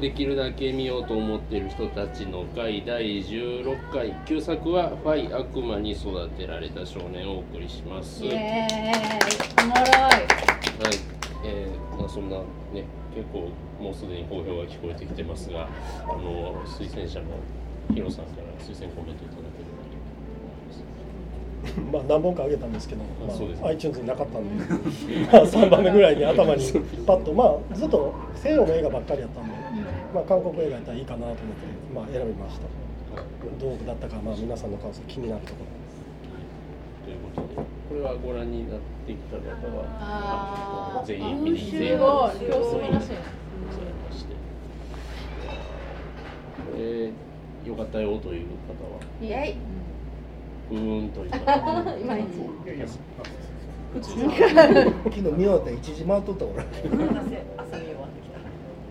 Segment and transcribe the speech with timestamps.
[0.00, 4.14] できるだけ見ようと思っている人たちの会第16回。
[4.26, 8.24] 旧作は「ファイ悪魔に育てられた少年」をお送りします。
[8.24, 9.64] イはい、エーイ。
[9.64, 11.16] おもろい。
[11.44, 12.38] えーまあ、そんな
[12.72, 15.68] ね結構もうすでに好評が聞こえてきてますが
[16.04, 17.26] あの推薦者の
[17.94, 19.80] ヒロさんから推薦コメントいただければ
[21.74, 23.66] と まあ何本かあげたんですけど、まそうですね。
[23.66, 24.64] あ、iTunes になかったんで、
[25.32, 26.62] まあ3番目ぐらいに頭に
[27.06, 29.54] パッと、まあずっと西洋の映画ばっかりやったんで、
[30.16, 31.44] まあ韓国映画やったらいいかなと思って、
[31.94, 32.62] まあ選びました。
[33.60, 35.66] どうだったか、まあ皆さんの感想気になるところ。
[37.04, 37.54] ということで
[37.88, 39.42] これはご覧になってきた方
[39.76, 41.06] はあー。
[41.06, 42.90] ぜひ見に来てすござい。
[42.90, 43.14] まして
[46.72, 47.12] これ
[47.68, 48.42] よかったよとい。
[48.42, 49.54] う方はイエ
[50.72, 51.26] イうーんとい。
[51.28, 51.36] う方
[51.94, 52.04] い。
[52.04, 52.24] まい。
[54.02, 54.18] ち昨
[55.10, 56.64] 日見終わったら1時回っとった俺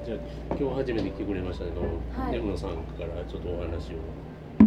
[0.05, 0.19] じゃあ
[0.53, 2.31] 今日初めて来てくれましたけど、はい。
[2.33, 4.05] ネムノさんからちょっとお話を。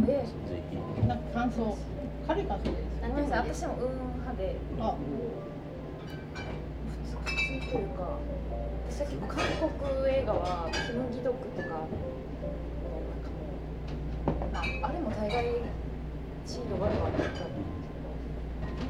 [0.03, 1.06] えぜひ。
[1.06, 1.78] なんか感想。
[2.27, 4.56] 軽い感想です何ですか私もうん派で。
[4.81, 4.97] あ
[6.83, 8.19] 普通というか
[8.91, 12.03] 私は結構韓国映画はキム・ギドクとかもう
[13.06, 13.31] なんか
[14.27, 15.55] もう、まあ、あれも大概
[16.44, 17.50] 地位が悪かったんですけど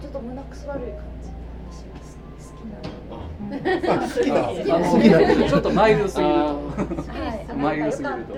[0.01, 1.38] ちょっと胸くそ悪い感じ
[2.59, 6.35] 好きなのであ好きな好きなちょっとマイルドすぎる。
[7.57, 8.35] マイルドすぎると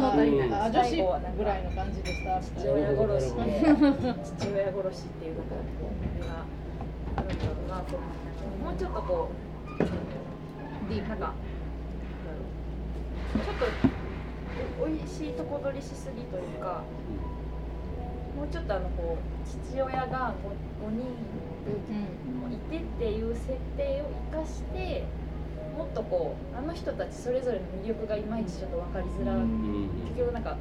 [0.00, 0.96] ないな女子
[1.36, 5.42] ぐらいの感じでした父親殺し父親殺しっていうの
[6.26, 6.44] が
[7.16, 8.22] あるんだろうなと思って
[8.64, 9.30] もうちょっとこ
[9.78, 9.84] う
[10.88, 11.34] ディーなんか
[13.32, 16.82] ちょっとおいしいとこ取りしすぎというか
[18.36, 20.34] もうちょっとあのこう父親が
[20.82, 21.04] 5, 5人
[21.70, 25.04] もいてっていう設定を生かして
[25.76, 29.88] もっとこうあの人たちそれぞれの魅力がいまいちちょっと分かりづらいうん。
[30.08, 30.42] 結局なん。
[30.42, 30.56] か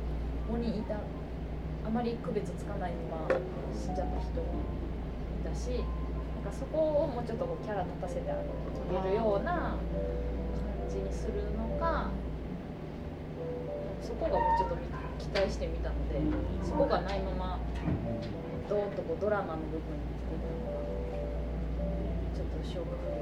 [0.51, 3.27] 5人いたあまり区別つかないまま
[3.73, 3.95] 死ん。
[3.95, 4.47] じゃった人も
[5.43, 6.51] いたしなん。
[6.51, 8.35] かそこをもうちょっとこうキャラ立たせてあ
[9.03, 9.77] げるような感
[10.89, 12.09] じにするのが
[14.01, 14.75] そこがもうちょっと
[15.19, 16.19] 期待してみたので
[16.65, 17.59] そこがないまま
[18.69, 20.11] ドーンとこうドラマの部分に
[22.35, 23.21] ちょっと消化不良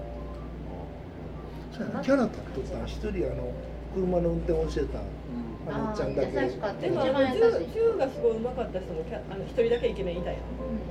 [1.71, 3.53] そうキャラ立っとったん一人あの
[3.93, 6.45] 車の運転をしてたあのおっちゃんだけ。
[6.45, 6.81] 優しかった。
[6.81, 7.41] でもあの銃
[7.73, 10.41] 銃がすごい上手かった人もあの一人だけイケメンいたやん。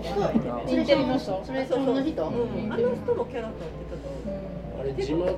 [0.03, 0.33] そう
[0.69, 1.43] インテリの人。
[1.45, 2.29] それその人。
[2.29, 5.35] うん、あの人もキャラ立ってたと思うあれ字幕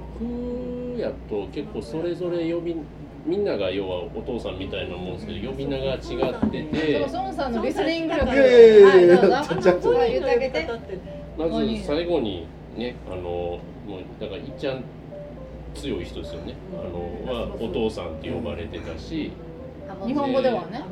[0.98, 2.76] やと結構それぞれ呼び
[3.24, 7.08] みんなが要はお父さんみたいなもんですけど呼び名が違ってて。
[7.40, 10.68] さんのリスニング力はいどうぞちょっとはい言ってあげて
[11.38, 12.46] まず最後に
[12.76, 14.84] ねあのもうだからいっちゃん
[15.74, 16.54] 強い人ですよね。
[16.74, 19.32] あのはお父さんって呼ばれてたし、
[20.06, 20.82] 日本語ではね。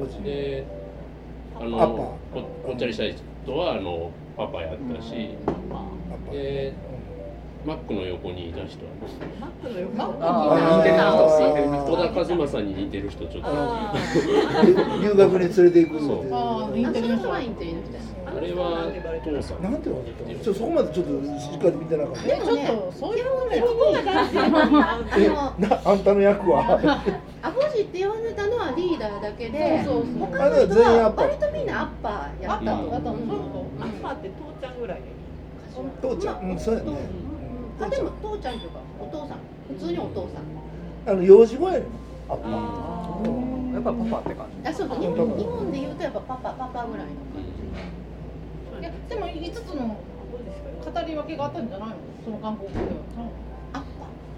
[0.00, 0.64] うん、で
[1.58, 3.04] あのこぽっちゃりした
[3.44, 5.36] 人はあのパパやったし、
[6.30, 6.74] で
[7.64, 8.92] マックの横にいた人は
[9.40, 9.96] マックの横。
[10.76, 11.86] 似てる人。
[11.86, 13.48] 戸田和正に似てる人ちょっと。
[13.50, 13.94] あ
[15.02, 16.24] 留学に連れて行くそう。
[16.24, 17.28] ってああインテリの人
[18.36, 18.92] あれは
[19.24, 19.62] 父さん。
[19.62, 20.34] なんて言われたの？
[20.38, 22.22] ちょそこまでちょっとしっかり見てなかった。
[22.22, 23.24] でもちょっとそういう
[25.84, 26.78] あんたの役は？
[27.42, 29.82] アボジって呼んでたのはリーダーだけで。
[29.84, 32.90] そうそう他の人は割とみんなアッパーやったとアッ
[34.00, 35.02] パーって父ちゃんぐらい
[36.00, 36.40] 父ちゃん。
[36.50, 36.92] うんそうやね。
[37.80, 38.60] あでも父ちゃん。
[38.60, 39.38] というかお父さん。
[39.68, 40.42] 普通にお父さん。
[41.06, 41.82] あの幼児語ややっ
[43.82, 44.68] ぱパパって感じ。
[44.68, 47.12] あそうそう日本日本で言うとやっぱパパパパぐらいの
[48.80, 49.96] いやでも5つの
[50.84, 51.94] 語り分けがあったんじゃないの？
[52.24, 52.90] その韓国語では。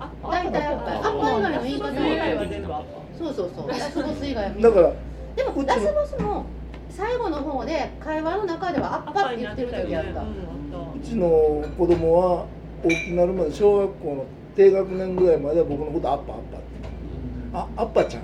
[0.00, 2.86] アッパー大体アッパーアッパー以外の言い方ラスボス以外は全部アッパ
[3.18, 3.34] そう。
[3.34, 4.92] そうそうラスボス以外はだから
[5.36, 6.44] でもラスボスも
[6.90, 10.20] 最後の方で会話の中ではアッパーって言ってる時あった。
[10.22, 10.24] う
[11.04, 11.28] ちの
[11.78, 12.46] 子供は
[12.84, 14.24] 大きくなるまで小学校の
[14.56, 16.72] 低学年ぐらいまでは僕のことアッパーアッパーって
[17.54, 18.22] あアッパちゃん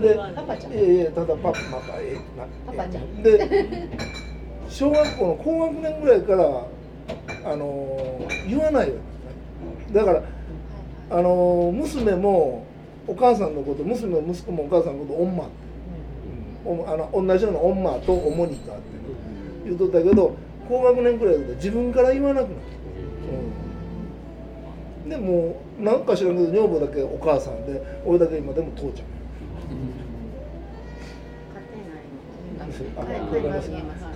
[0.00, 0.72] でパパちゃん。
[0.72, 1.60] いやいやただパパパパ
[2.00, 3.04] えなパパちゃん。
[3.18, 3.78] え で
[4.72, 6.66] 小学校の高学年ぐらいから
[7.44, 8.96] あのー言わないよう
[9.90, 10.26] になっただか
[11.10, 12.66] らあのー娘も
[13.06, 15.52] お母さんのこと娘も息子もお母さんのことオンマって、
[16.64, 16.80] うん。
[16.80, 18.82] おあの同じようなオンマとオモニカって
[19.64, 20.36] 言うとったけど
[20.68, 22.62] 高学年くらいで自分から言わなくなった、
[25.04, 29.12] うん、でもうなんか知らんけど女房だけお母さんで俺だけ今でも父ちゃん。
[32.62, 34.11] 家庭内の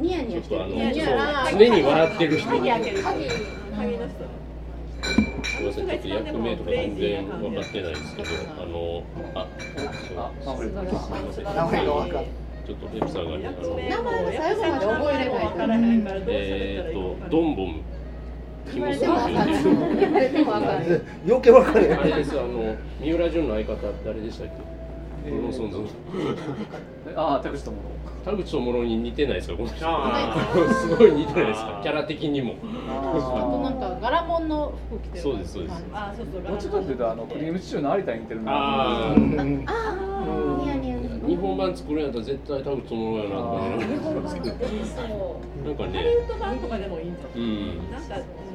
[0.00, 0.64] ニヤニヤしてる。
[1.52, 2.48] 常に笑ってる人。
[2.48, 3.28] 鍵開ける鍵
[3.76, 4.40] 鍵の人
[5.00, 8.28] ごめんなさいちょっと役名とか全然分かってないですけど
[8.62, 9.04] あの
[9.34, 9.46] あ
[10.16, 12.26] あそうすいません名前が分かる
[12.66, 17.82] ちょっとベプさんがねあの名前が最後まで覚えれないからたらえーいいか分からとドンボム
[18.72, 19.14] 言われても。
[19.14, 19.62] わかんない
[20.00, 24.52] 言われてもわかんない余計分かれへんあれですあの三浦淳の相方誰でしたっけ
[25.24, 25.84] ブルーノソンズの
[27.16, 27.76] ああ田口智
[28.24, 29.76] 田口智郎に似てないですかこの人
[30.74, 32.54] すごい似てないですかキャラ的にも
[32.88, 36.42] あとなんか柄物の服着てるそうですそうですあそうそう。
[36.42, 45.66] どっちかっていうとあのクリームシチューの有田に似てるなああニヤニヤ日本版作るんやったら絶対田口智郎やなと思いながら日本版出てそう。
[45.66, 47.38] なんかねハリウッド版とかでもいいんじゃなんか、う。
[47.38, 48.49] ん、リメイクどっか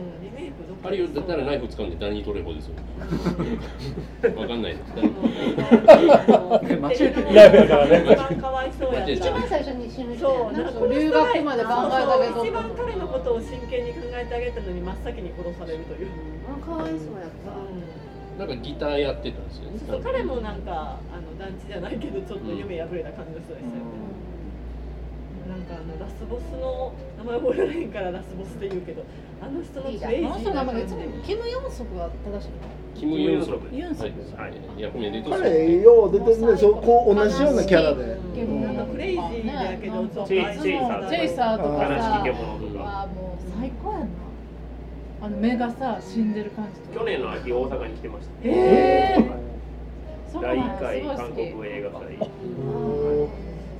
[0.86, 2.78] ハリウッドだったらナイフ使うんでダニー・トレホですよ。
[4.38, 4.76] わかんない。
[4.78, 4.86] か
[7.76, 12.46] らね一番かわいそうや一番最初に死ぬ人そう、やななんか留学まで考えたけど。
[12.46, 16.08] 一番彼のことを真剣に考えてあげたのに真っ先に殺されるという。
[16.54, 19.80] あかわいそうやったなんかギターやってたんですよね。
[19.90, 24.25] そう彼もなんかあの団地じゃないけどちょっと夢破れた感じの人でしたよね。
[25.48, 29.04] なんかあのラスボスの名前覚えられへんからラスボスって言うけど、
[29.42, 32.50] あの人のクレイジあの人の名前がいつもキム・ヨンソクが正しい
[32.96, 34.10] キム・ユンソクユンソク
[34.42, 38.04] はい役名で言うと彼よう出てるねそうこう同じようなキャラで。
[38.04, 38.62] うん。
[38.62, 43.02] なんかクレイジーだけどちょっとチェイチェイサーチェイサーとか悲さしき獣とか。
[43.04, 44.08] あもう最高やんな。
[45.22, 47.00] あの目がさ死んでる感じとか。
[47.00, 48.32] 去年の秋大阪に来てました。
[48.44, 50.32] えー。
[50.32, 50.76] そう第なんや。
[50.76, 52.30] 1回すごい好き韓国映画祭。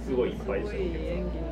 [0.06, 0.30] すごい。
[0.30, 0.34] い。
[0.34, 0.60] っぱい。
[0.62, 1.45] でしたす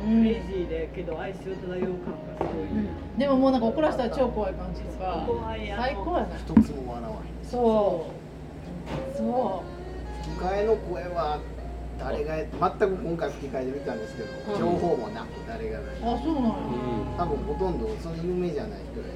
[0.00, 3.18] クレイジーでけど哀愁漂う感がすごい。
[3.18, 9.16] でももうなんか怒らせたら超怖い感じとか怖い最高やな一つも笑わへんそう。
[9.16, 9.62] そ
[10.22, 11.38] 吹き替えの声は
[11.98, 16.50] 誰が全く今回吹き替えで見たんですけど、情報もなく誰がうないあそうなんや。
[17.18, 19.10] 多分ほとんどその有名じゃない人で。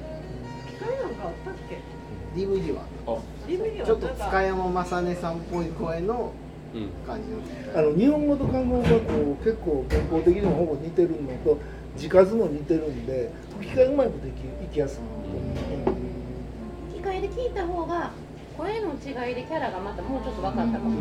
[0.69, 1.79] 機械なんかあったっけ
[2.39, 3.17] ？DVD はあ
[3.47, 6.44] DVD はちょっと塚山雅音さんっぽい声のうん
[7.05, 11.57] 感じのあの日本語と韓国語がこう結構健康的にもほぼ似てるのと
[11.95, 14.99] 字数も似てるんで吹き替えうまくできいきやすい、
[16.91, 18.11] 吹き替えで聞いた方が
[18.57, 20.91] 声の違いでキャラがまたもうちょっと分かったかも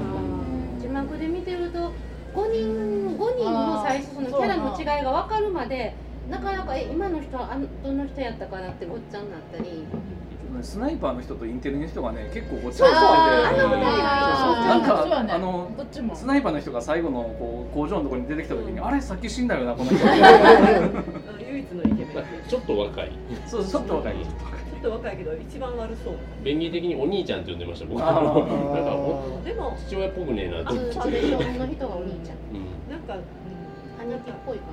[0.81, 1.93] 字幕で見てると
[2.35, 5.95] 5人5人の最初そのキャラの違いが分かるまで
[6.31, 9.85] なかなかえ今の人はあのどの人やったかなってごっちゃになったり。
[10.63, 13.67] スナイパーの人とインテリの人がね結構ごっちゃになってて。
[13.67, 19.97] なんかあのどっちもスナイパーの人が最後のこう工場のところに出てきた時に、あれさっき死んだよなこの人。
[20.07, 22.15] 唯一のイケメン。
[22.15, 23.11] まあちょっと若い。
[23.47, 24.15] そうちょっと若い。
[24.15, 26.15] ちょっと若いけど一番悪そう。
[26.45, 27.99] 便宜的にお兄ちゃんって呼んでました僕。
[28.01, 30.73] なんかおでも父親っぽくねえなって。
[30.73, 32.37] ファンデーションの人がお兄ちゃん。
[32.55, 32.65] うん。
[32.89, 33.21] なんか、うん、
[34.13, 34.65] 兄貴っぽいか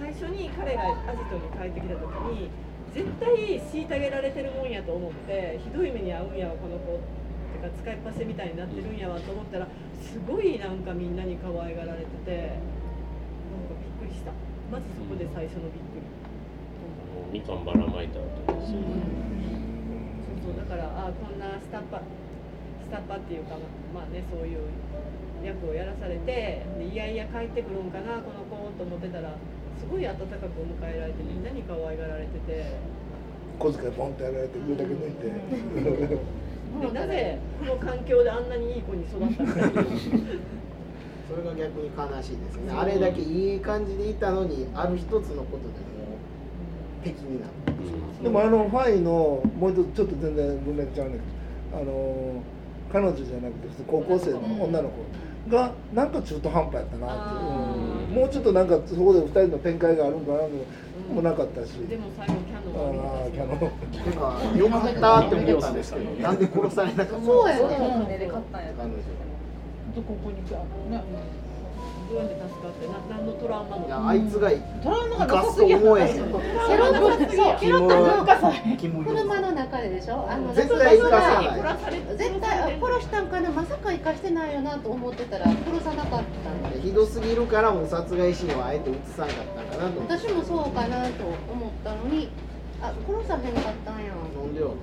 [0.00, 2.48] 最初に彼がアジトに帰ってきた時に
[2.96, 6.98] 絶対虐げられてるもんやと思ってひどい目に遭うんやわこの子
[7.52, 9.68] てか使いっぱせみたいになってるんやわと思ったら
[10.00, 14.32] すごいなんかみんなに可愛がられててなんかびっくりした。
[14.70, 16.06] まずそこで最初のびっくり、
[17.32, 17.64] みかん。
[17.64, 18.86] ばらまいた後ですよそ
[20.46, 23.58] うそうだからあこんなスタッパスタッパっていうか
[23.92, 24.62] まあねそういう
[25.44, 29.34] 役をやらされてでいやいや帰ってくるんかなこの子と思ってたら
[29.80, 32.76] すごい温かく迎えられてみんなに可愛がられてて。
[33.58, 35.26] 小遣いポンってやられて上だけ抜いて。
[36.80, 39.84] でなぜこの環境であんなにいい子に育ったのか。
[41.30, 42.72] それが逆に悲しいですね。
[42.76, 46.12] あれだけいい感じでいたのにある一つのことでも
[47.00, 47.52] う敵になる。
[47.68, 49.70] うんでもあのファイのもう。
[49.70, 51.24] 一つちょっと全然文脈ちゃうんだけ
[51.72, 52.42] どあの
[52.92, 54.94] 彼女じゃなくて普通高校生の女の子
[55.48, 58.14] がなんか中途半端やったなっていう、うん。
[58.14, 60.48] もうちょっとなんかそこで二人の展開があるんかなと
[61.14, 63.54] もなかったし、でも最後キャノンがああキャノ
[64.54, 64.58] ン。
[64.58, 68.04] よかったって思ったんですけど なんで殺されなかったのそうやね。
[68.06, 68.96] 船で買ったんや彼女。
[69.96, 70.56] どここに来た。
[70.58, 71.02] のね
[72.10, 73.86] どうやって助かってな何のトラウマも。
[73.86, 74.50] いやあいつが
[74.82, 76.14] トラウマがなさすぎやと思えへん。
[76.14, 80.26] ケロッとそうケロッと文化祭キム車の中ででしょ？
[80.28, 82.16] あの絶対生かさない。
[82.18, 83.50] 絶対あ殺したんかな？
[83.50, 86.22] まさか生かしてないよなと思ってたら殺さなかっ
[86.72, 92.28] たひどすぎるからもう殺害シーンをあえて映さんかったんかなと私もそうかなと思ったのに
[92.82, 94.10] あ殺さへんかったんや。
[94.10, 94.74] なんでよ。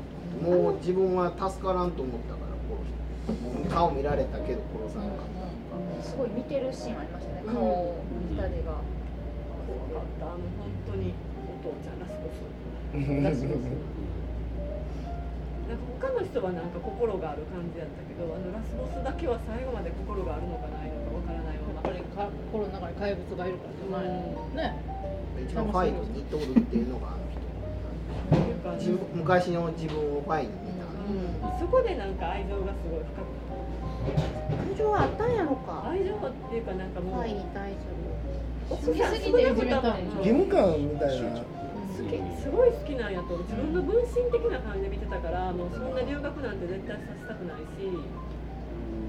[0.42, 3.76] もう自分は助からんと思ったから殺した。
[3.76, 5.26] 顔見られたけど殺さなかった。
[5.26, 5.37] す
[6.18, 7.44] ごい見てるシーンありましたね。
[7.46, 8.82] 顔を二人が。
[9.68, 11.12] 怖かったあの本当に
[11.44, 12.40] お父ちゃんラスボス
[12.96, 13.68] ラスボス
[15.68, 17.42] なんか他の人人はなんか心がある。
[17.50, 24.78] 感じやったけどあのラスボスだけは最後まで心があるのかないのかわからないままやっぱりか心の中に怪物がいるからじゃないのね。
[25.42, 30.86] 一番ファイに似とるっていうのがあの人昔の自分をファイに見た、
[31.58, 33.26] そこでなんか愛情がすごい深く
[34.14, 35.90] 感情はあったんやろか。
[35.90, 37.98] 愛情っていうかなんかもう愛に対する
[38.70, 41.58] 奥さん少なく多分義務感みたいな。
[41.98, 47.90] 好きすごい好きなんやと自分の分身的な感じで見てたからもうそんな留学なんて絶対させたくないし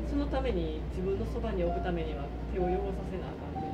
[0.09, 2.25] そのために自分のそばに置くためには
[2.55, 3.69] 手を汚させなあかんね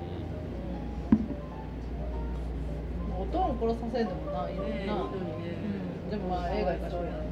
[3.15, 5.01] おとん殺させんでもないねいいな、ね。
[6.05, 7.23] うん、でもまあ映画やからしょうがな。
[7.23, 7.24] い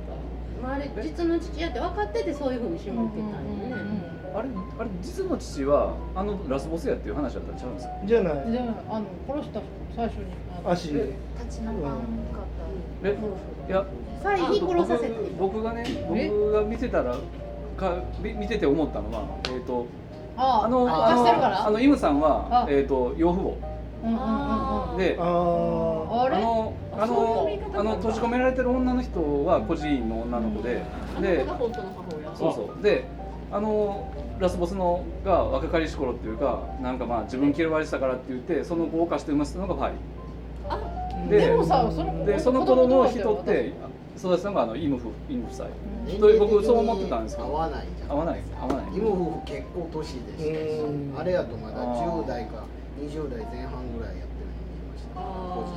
[0.62, 3.34] かまああれ実の父親って分かっててそういうふうに絞ってたんよ
[3.76, 4.12] ね。
[4.34, 7.92] あれあれ実の父はあのラスボスやっていう話だったらちゃうんですか？
[8.06, 8.34] じゃない。
[8.52, 9.60] でもあの殺した
[9.94, 10.24] 最初に。
[10.64, 10.88] 足。
[10.88, 11.96] 立ちなかんかっ
[13.04, 13.16] え
[13.68, 13.84] いや
[14.22, 15.14] サイに殺させて。
[15.38, 17.16] 僕僕がね僕が見てたら
[17.76, 19.86] かみ見てて思ったのはえっ、と
[20.36, 23.71] ああのあのあのイムさんはあえっ、と養父母
[24.02, 26.36] でああれ？
[26.36, 30.82] あのあのあの閉じ込められてる女の人は孤児院の女の子で、
[31.20, 31.46] で
[32.36, 32.82] そうそう。
[32.82, 33.04] で
[33.52, 39.92] あのラスボスのが若かりし頃っていうかなんかまあ自分嫌われてたからって言ってその子を犯して産ませたのがファイ
[40.68, 40.78] あ
[41.28, 43.72] ででもさそのでその子供の人って
[44.18, 45.68] 育てたのがあのイムフイム夫妻。
[46.06, 48.10] 年と僕そう思ってたんですけ合どわないじゃん。
[48.10, 48.86] 合わない合わない。
[48.86, 50.48] 義務夫婦結構年でしたし
[50.80, 51.14] うん。
[51.16, 52.64] あれやとまだあー10代か
[53.02, 55.20] 20代前半ぐらいやってるの見ました。
[55.20, 55.74] 個人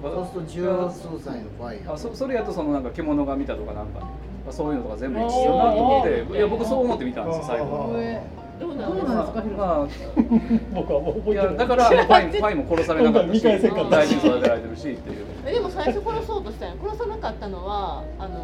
[0.00, 1.94] あそうすると十数歳のファイヤー。
[1.94, 4.00] あそそれやとそのなんか獣が見たとかなんか。
[4.00, 5.28] ねそういうのとか全部一緒
[5.58, 7.92] だなと思っていや僕そう思って見たんですよ最後。
[7.94, 8.20] 上
[8.58, 9.86] どうなんどうなんですかまあ
[10.74, 13.90] 僕はもう覚えてないだからファイ ファイも殺されなかったし見返せんかった。
[13.90, 15.26] 大事に育てられてるしっていう。
[15.46, 16.68] えでも最初殺そうとしたん。
[16.70, 18.42] や殺さなかったのはあの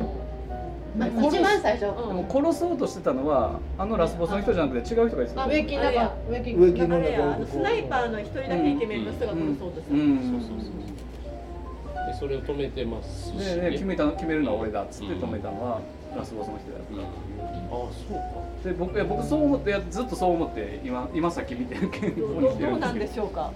[0.96, 1.80] まあ一番最初。
[1.80, 6.98] でも殺そうとしてたのはあのラスボスの人じゃなくて違う人がいてた植木なんか植木植木のあ
[7.38, 10.00] のスナイパーの一人だけイケメンの人が殺そうとしたうん。
[10.00, 10.40] うん。
[10.40, 15.80] そうそうそうでそれを止めてますし、でで決めた決めるのは俺だっつって止めたのは
[16.14, 18.22] ラスボスの人だうん、ああそうか。
[18.62, 23.50] で僕いや僕そう思ってずっとそう思って今今さっき見てるけどどうどうなんでしょうか？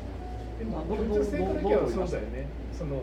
[0.58, 2.48] でも僕女性からだけはそうだよね。
[2.76, 3.02] その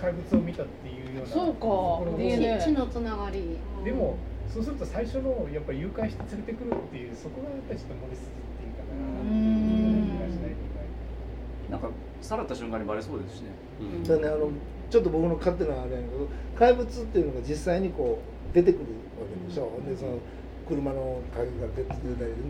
[0.00, 0.87] 怪物を見たっていう
[1.18, 1.34] ような。
[1.34, 1.60] そうか。
[1.60, 3.58] ところも DNA 血のつながり。
[3.84, 4.16] でも
[4.48, 8.96] そうすると最初のやっぱり誘拐して連れてくるっていうそこがやっぱりちょっと盛りすぎっていうかな。
[9.20, 10.08] うん。
[10.08, 10.38] 気がし
[11.70, 11.90] なんか
[12.22, 13.50] さらった瞬間にバレそうですしね。
[13.80, 14.02] うん。
[14.02, 14.50] だねあの
[14.90, 18.84] ちょっと僕の勝手なあれやけど怪物っていうのが実際にこう出てくる
[19.20, 20.18] わけでしょ、でその
[20.66, 22.00] 車の鍵が出てたり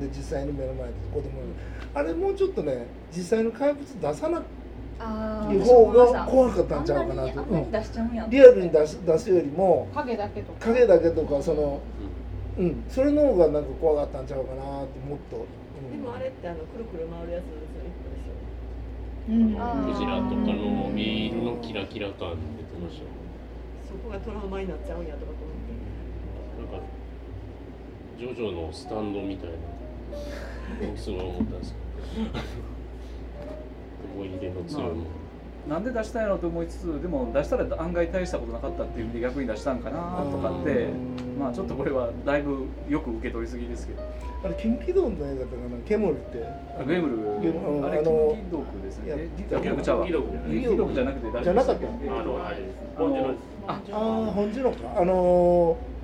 [0.00, 2.00] で実際に目の前で子供が。
[2.00, 4.42] あれもうちょっとね実際の怪物出さなあ
[4.98, 7.70] い方が怖かったんちゃうかなと、うん。
[8.30, 10.66] リアルに出す出すよりも影だけとか。
[10.66, 11.80] 影だけとかその
[12.58, 12.84] うん。
[12.88, 15.46] それの方がなんか怖かったんちゃうかなってもっと、
[15.80, 16.02] うん。
[16.02, 19.32] でもあれってあのくるくる回るやつでしょ。
[19.32, 19.92] うん。
[19.92, 23.10] クジラとかのビールのキラキラ感出てましたよ。
[23.88, 25.78] そこがトラウマになっちゃうんやとかと思って。
[26.58, 26.86] なんか
[28.18, 29.56] ジョジョのスタンドみたいな
[30.96, 32.38] すごい思ったんですけど
[34.14, 35.04] 思い入れの強いもの。
[35.68, 40.88] なんで出したんやろうと思いつつでも出したら案外大したことなかったっていう意味で逆に出したんかなとかって
[41.38, 44.02] まあちょっとこれはだいぶよく受け取りすぎですけど。
[44.44, 46.44] あれキム・キドンの映画だったかな煙って。
[46.80, 48.04] あゲームルあれキン
[48.50, 49.28] ドークですね。
[49.36, 52.88] キンドークちゃうわキンドじゃないキンドークじゃなくて誰じゃなかったあのあれです。
[53.66, 55.00] ああ本か。
[55.00, 55.98] あのー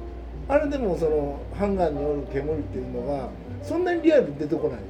[0.47, 3.31] あれでもそのハンガーによる煙っていうのが
[3.63, 4.81] そんなにリアルに出てこない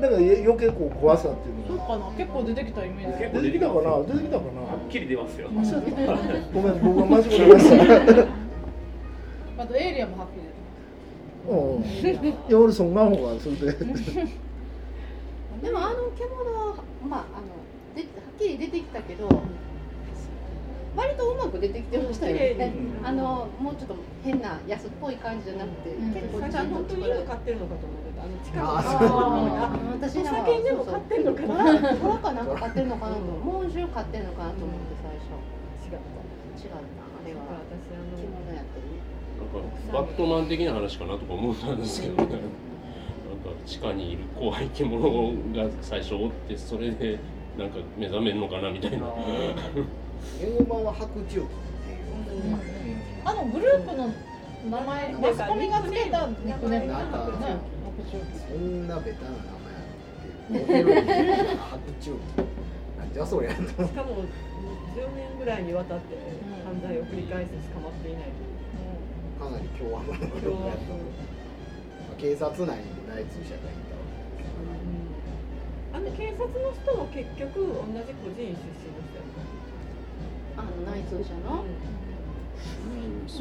[0.00, 2.16] だから余計こう怖さっていうそうのがかな。
[2.16, 3.18] 結構出てきたイメージ。
[3.22, 4.02] 結構出てきたかな？
[4.02, 5.48] 出てきたかはっきり出ますよ。
[5.50, 10.42] ごめん僕は間違えましたあとエイリアンもはっきり
[12.02, 12.28] 出てうん。
[12.28, 13.72] いや俺そんな方がそれで。
[15.60, 16.26] でもあの獣
[16.70, 17.46] はまああの
[17.94, 19.28] ではっきり出てきたけど
[20.96, 22.72] 割とうまく出てきてましたよね。
[23.04, 26.14] あのもうちょっと変な安っぽい感じじゃなくて、うん。
[26.14, 35.32] 結構ちゃん最初本当に犬飼ってるのかと思あの近くああ私お酒でも飼ってんのかなそうそう虎かなんか飼ってるのかなと猛獣飼ってるのかなと思って最初
[35.84, 39.00] 違った違ったあれは私あの着物やってるね
[39.40, 42.40] なんかバットマン的な話かなとか思ったんですけどねなんか
[43.64, 47.18] 地下にいる怖い獣が最初おってそれで
[47.56, 49.06] なんか目覚めるのかなみたいな
[50.40, 51.48] 英語版は白昼期っ
[51.86, 52.58] ていう、
[53.24, 54.12] あのグループの
[54.70, 57.79] 名前マスコミがつけたニックネームなんかね
[58.48, 64.24] そんなベタな名前やってる白昼期なんじゃそりゃしかも
[64.94, 66.16] 10年ぐらいにわたって
[66.64, 68.50] 犯罪を繰り返して捕まっていないという
[69.40, 71.00] かなり凶悪なことをやったま
[72.12, 74.00] あ警察内にも内通者がいたわ
[75.92, 79.26] あの警察の人も結局同じ個人出身の人や
[80.56, 81.64] あの内通者の？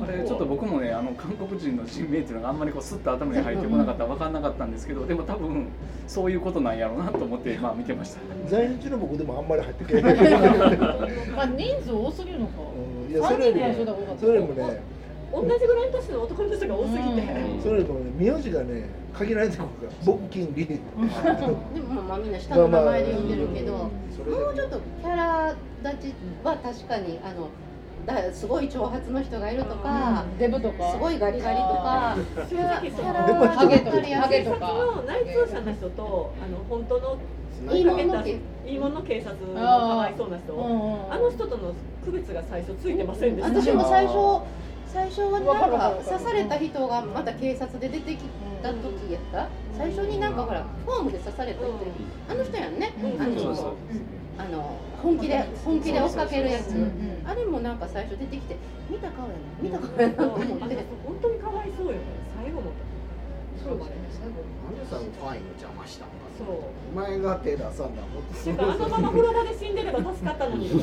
[0.02, 5.68] あれちょっと僕もねあの韓国人の人名っていうのがあんまりこうスッと頭に入ってこなかったら分かんなかったんですけどでも多分
[6.08, 8.20] そういうことなんやろうなと思ってまあ見てました。
[8.48, 10.16] 在日の僕でもあんまり入ってけない。
[11.32, 12.54] ま あ人数多すぎるのか。
[13.10, 14.20] いやそれより三人ぐらいの人が多かった。
[14.20, 14.82] それよりもね
[15.32, 17.62] 同じぐらいの年の男の人が多すぎて、うん。
[17.62, 20.82] それよりもね名字がね限られてくるから僕金利でも
[21.94, 27.50] まあまあみんな下の名前で呼んでるけど、まあまあもうちょっとキャラ立ちは確かにあの
[28.06, 30.92] だすごい長髪の人がいるとか、デブとか？
[30.92, 32.18] すごいガリガリとか
[32.50, 34.60] キャラキャラでもは分かりやすいハゲとか？
[34.60, 37.18] 警察の内通者の人とあの本当の
[37.76, 40.54] いいものけいいもの警察のかわいそうな人。
[40.54, 41.74] うんうんあの人との
[42.06, 43.62] 区別が最初ついてませんでした。
[43.62, 44.42] 私も最初
[44.88, 48.24] 最初はなんわか刺された人がまた警察で出てき
[48.64, 49.48] た時やった。
[49.78, 51.74] 最初になんかほらフォームで刺された人
[52.30, 52.92] あの人やんね。
[53.04, 53.22] うん。
[53.22, 53.74] あのそうそう
[54.40, 56.70] あの本気で本気で追っかけるやつ。
[56.72, 58.56] うんうんあれもなんか最初出てきて
[58.90, 60.76] 見た顔やな見た顔やなと思って。
[61.06, 61.94] 本当にかわいそうよ
[62.42, 62.72] 最後も
[63.62, 63.94] そうですね。
[64.18, 66.14] 最後なんでさファインの邪魔したんか。
[66.40, 66.48] そう。
[66.92, 70.70] お前が手出さんだもっといかあのまま風呂場で死んでれば助かったのに。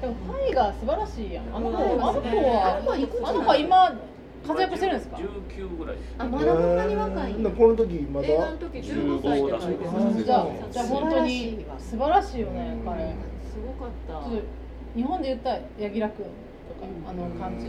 [0.00, 1.44] でもファイが素晴らしいやん。
[1.56, 2.02] あの子、うん。
[2.02, 2.76] あの子は、
[3.24, 3.96] あの子は今
[4.46, 9.92] 活躍してるんですか？19ぐらいあまだこんなに若いうんこの時まだ映画の時15歳じゃないです。
[9.92, 12.98] かうんじゃあ、じゃあ本当に素晴らしいよね、彼。
[13.02, 14.28] すごかった。
[14.96, 17.66] 日本で言ったら柳楽君とかあの感じ。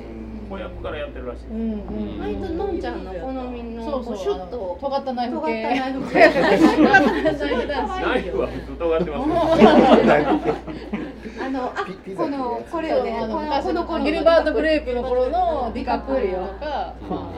[0.50, 2.20] 子役からやってるらしいうんうん。
[2.20, 5.64] 割とのんちゃんの好みのそうそう、シュッと尖ったナイフ系。
[5.64, 6.20] 尖ったナイフ系。
[8.08, 9.26] ナイフは尖ってま
[9.58, 11.08] す
[11.40, 11.74] あのあ
[12.16, 13.18] このこれよね。
[13.18, 17.34] あのこのこのギルバート・グレープの頃のディカプリオとか、ま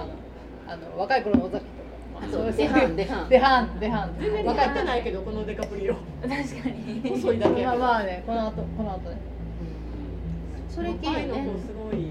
[0.67, 1.71] あ、あの若い頃の尾崎と
[2.19, 3.29] か、まあ、そういうデハンデハン。
[3.29, 4.15] デハンデハン。
[4.19, 6.35] 全然似合ってないけどこのデカプリオ確か
[6.69, 7.09] に。
[7.09, 7.65] 細いだけ。
[7.65, 9.17] まあまあねこの後この後ね。
[10.69, 11.13] それ系い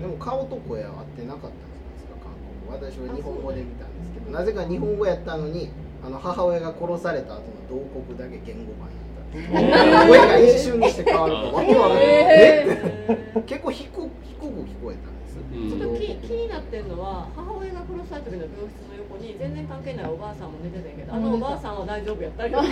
[0.00, 1.56] でも顔と声は合ってなかったんで
[1.96, 2.16] すか？
[2.24, 2.34] 韓
[2.80, 5.70] 国私は日本語で見たんですけどなぜか日本語やったのに
[6.04, 13.42] あの母親が殺された後の同国だけ言語版やった声が一瞬にして変わるとわけわかんない。
[13.46, 15.36] 結構低く低く聞こえたんです。
[15.38, 15.68] うん。
[15.68, 22.64] ちょっと気気になってるのは母親が殺された時の病室の横に全然関係ないおばあさんも寝てたけどあのおばあさんは大丈夫やったりとか。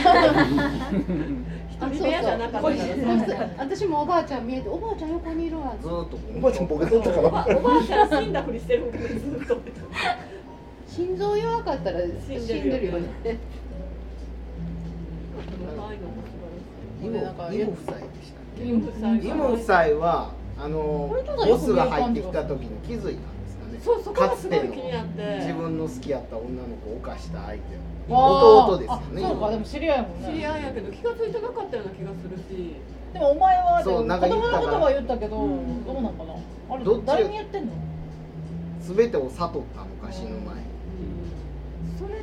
[1.77, 6.19] 一人部屋じゃなかったからさ私もおばあちゃん見えておばあちゃん横にいるわずーっと。
[6.37, 7.57] おばあちゃんボケとったかおばら。
[7.59, 9.59] おばあちゃん死んだふりしてるずっと。
[10.89, 13.39] 心臓弱かったら死んでるよね
[17.07, 18.65] イモイモ夫妻でしたっけ？
[19.29, 21.15] イモ夫妻はあの
[21.47, 23.79] ボスが入ってきた時に気づいたんですかね。
[23.83, 25.39] そうそこがすごいかつての気になって。
[25.41, 27.61] 自分の好きやった女の子を犯した相手
[28.09, 32.77] 弟ですよねあそうかでも知り合いやも知り合いやけど気が付いてなかったような気がするし。
[33.13, 35.49] でもお前はそうなんか言ったから供のことは言ったけど、どう
[36.03, 36.35] なんかな？
[36.69, 37.73] あれどっち誰に言ってんの？
[38.83, 40.43] 全てを悟ったのか死ぬ前に。
[41.99, 42.15] それ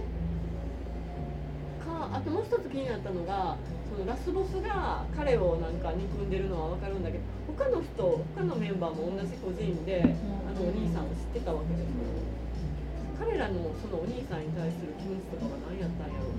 [1.84, 3.58] かあともう一つ気になったのが
[3.94, 7.24] そのラスボスが彼をなんか憎んでるのは分かるんだけど
[7.56, 10.08] 他の人他のメンバーも同じ個人であ
[10.60, 11.88] のお兄さんを知ってたわけですよ。
[13.20, 16.32] 彼らのそのお兄さんに対する気持ちとかは何やったんやろう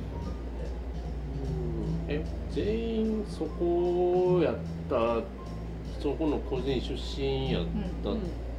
[2.08, 4.56] え全員そこやっ
[4.90, 5.22] た
[6.02, 7.64] そこの個人出身やっ
[8.02, 8.10] た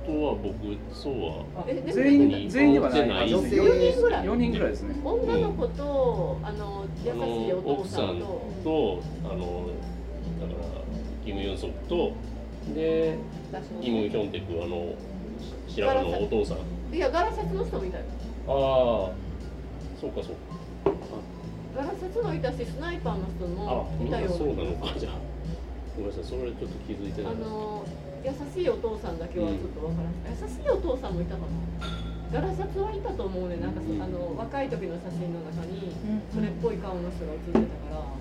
[0.06, 0.54] とは僕
[0.94, 3.08] そうは全員全員ではない。
[3.08, 4.26] ない女性4人ぐらい。
[4.26, 4.96] 4人ぐらいですね。
[5.04, 9.70] 女の子とあの優しいあのお父奥さんさんととあの
[10.41, 10.82] だから
[11.26, 12.12] キム・ユンソクと
[12.74, 13.18] で
[13.82, 14.94] イム・ヒョンテクあの
[15.68, 16.96] 白髪のお父さん。
[16.96, 18.04] いやガラシャツの人もいたよ。
[18.48, 18.52] あ
[19.12, 19.12] あ
[20.00, 20.56] そうかそうか。
[21.76, 24.28] ガラシャツもいたしスナイパーの人あもいたよ。
[24.30, 24.98] みんなそうなのか。
[24.98, 25.13] じゃあ
[25.98, 26.24] ごめんなさい。
[26.24, 27.84] それちょっと気づいてなあいですの
[28.25, 31.53] 優しいお父さんだけはちょっとわからない、優しいお父さんもいたかな
[32.33, 33.61] ガラシャツはいたと思うね。
[33.61, 34.01] なんかそ、うん。
[34.01, 36.25] あの若い時の写真の中にうん。
[36.33, 38.17] それっぽい顔の人が写ってたから、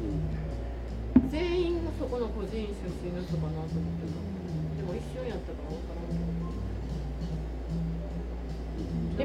[1.32, 2.68] 全員がそこの個人出
[3.00, 4.20] 身の人かなと思ってた。
[4.76, 6.20] でも一瞬やったからわからんけ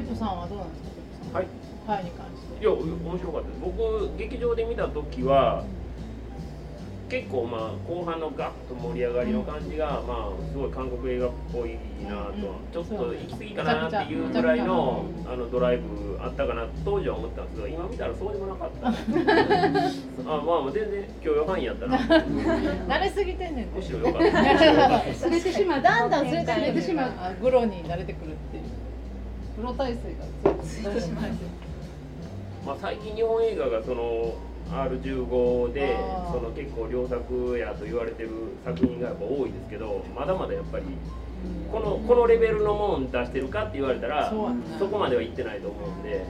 [0.00, 0.88] ップさんはどうなんです
[1.28, 1.36] か？
[1.38, 1.44] はい。
[1.44, 2.64] ファイに関して。
[2.64, 2.88] いや面
[3.20, 3.60] 白かったです。
[3.60, 5.66] 僕劇場で見た時は
[7.10, 11.76] 結構まあ後半のガッと盛り上がりの感じが、まあすごい韓国映画っぽい
[12.08, 12.26] な
[12.72, 18.86] と、ちょっと行き過ぎかなっていうぐらいのあのドライブあったかな当時は思ったんですけど今見たらそうでもなかった。
[18.88, 21.98] あまあ全然許容範囲やったな。
[21.98, 25.12] 慣れすぎてんねんむしろよかった。
[25.12, 28.62] すれてしまうだんだんすれてしまうあグロに慣れてくるっていう。
[29.56, 29.98] グロ体制
[30.44, 31.24] がついてしまう。
[32.64, 34.34] まあ最近日本映画がその
[34.70, 35.96] R15 で
[36.30, 38.30] その結構良作やと言われてる
[38.64, 40.84] 作品がやっぱ多いですけどまだまだやっぱり
[41.72, 44.30] このこのレベルのもん出してるかって言われたら
[44.78, 46.24] そこまではいってないと思うんで、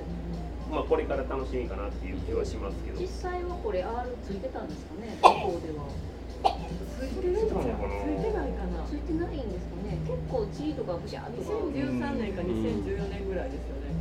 [0.71, 3.01] まあ、これから楽しみかなっていう気はしますけど。
[3.01, 5.89] 実際はこれ R ついてたんですかね向こうでは。
[7.01, 8.85] ついてるんですかついてないかな。
[8.87, 9.99] ついてないんですかね。
[10.07, 11.51] 結構 G とかブシャーとか。
[11.51, 14.00] 2013年か2014年ぐらいですよね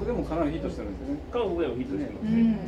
[0.00, 1.20] これもかなりヒットしてるんですよね。
[1.32, 2.58] 韓国でもヒットしてますね、うん。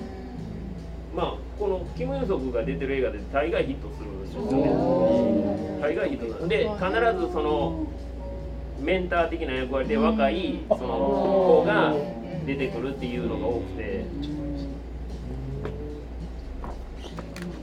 [1.16, 5.78] まあこのキム・ヨンソクが出てる映画で大概ヒットするんですよね。
[5.80, 6.80] 大概ヒットするで必
[7.26, 7.86] ずその
[8.80, 11.94] メンター的な役割で若いその子が
[12.46, 14.04] 出てくるっていうのが多くて。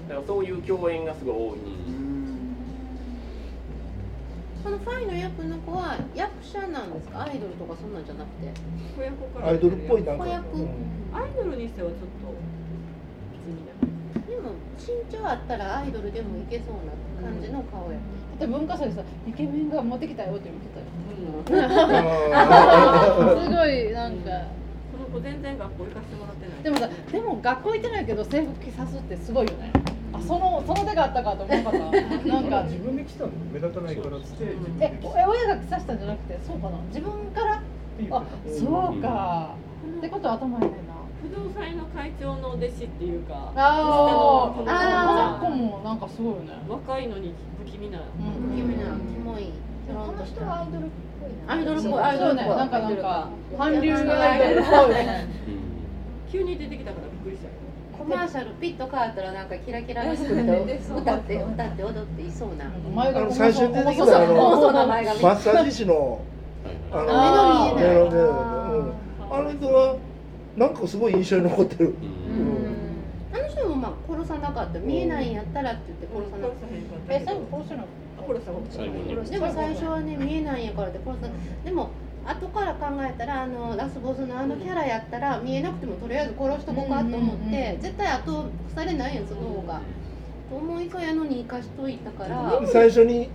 [0.08, 1.58] だからそういう共演がすごい多い
[4.64, 7.24] このファイの役の子は役者なんですか？
[7.24, 8.54] アイドルとかそんなんじゃなくて。
[8.96, 10.24] 子役からアイドルっぽいなんか。
[10.26, 10.58] 子役。
[10.58, 10.68] うん。
[11.14, 12.06] アイドルにしてはちょっと
[14.32, 16.94] でも身長あったらアイドルでもいけそうな
[17.30, 17.98] 感じの顔や
[18.40, 20.24] で文化祭でさイケメンが持ってきた。
[20.24, 21.66] よって言ってたよ
[22.34, 24.30] あすごいなんか。
[24.92, 26.64] この子全然学校行かせてもらってない。
[26.64, 29.72] でもさでも学校行ってないけど制服着さすってすごいよね。
[29.74, 29.81] あ
[30.22, 31.92] そのその手があったかと思わなかった
[32.28, 32.64] なんか。
[32.64, 34.46] 自分で来たの目立たないからっつって
[34.82, 36.78] え親が着させたんじゃなくてそうかな。
[36.88, 37.62] 自分から？
[38.12, 39.56] あそうか。
[39.98, 40.70] ってことは頭いいな。
[41.22, 45.40] 不動産の会長の弟子っていうかああー。
[45.40, 46.54] ここのの子もなんかすごいよね。
[46.68, 48.56] 若いのに不気味な、うん。
[48.56, 49.52] キムなキモい。
[49.88, 50.90] でもこの人はアイドルっ
[51.22, 51.54] ぽいな。
[51.54, 52.02] アイドルっぽい。
[52.02, 52.44] あそうね。
[52.48, 55.28] なんかなんか韓流アイドルっぽいね。
[56.32, 57.54] 急に出てきたからびっくりしたよ
[58.02, 62.66] コマーシャルピッと変わったらなんかキラキラの服 で歌って歌って踊っていそうな。
[63.32, 66.20] 最初に出てきたあのマッサージ師の
[66.92, 68.34] あのあーメロメロう
[68.82, 68.94] ん
[69.32, 69.96] あの人は
[70.58, 71.96] なんかすごい印象に残ってる、
[73.34, 74.80] あの人もまあ殺さなかった。
[74.80, 76.56] 見えないんやったらって言って殺さなかっ
[77.10, 77.86] え最後殺してない
[78.28, 78.52] 殺した？
[78.52, 79.26] 方最後に。
[79.26, 81.34] たでも最初はね見えないんやからって殺さな
[81.64, 81.90] でも
[82.26, 89.82] 後から考えたらあのラスボスのあのキャラやったら見えなくてもとりあえず殺しとこうかと思って絶対後腐れないやんその方が。
[90.50, 92.62] と思いそうやのに生かしといたから。
[92.68, 93.30] 最初に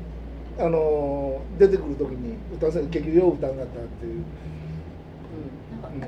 [0.59, 4.25] あの出てくる時に歌わせる結局よう歌んかったっていう、
[5.83, 6.07] なんか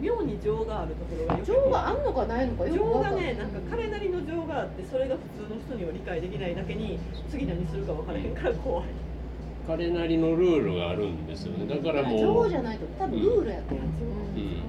[0.00, 6.98] 妙に情があるところが情があんのかないのかよく情がねなんか彼なりの情があってそれが普通の人には理解できないだけに
[7.30, 8.86] 次何するか分からへんから怖い
[9.68, 11.66] 彼なりのルールがあるんですよね。
[11.68, 14.64] だからもう情じゃないと多分ルールやと思う、うん。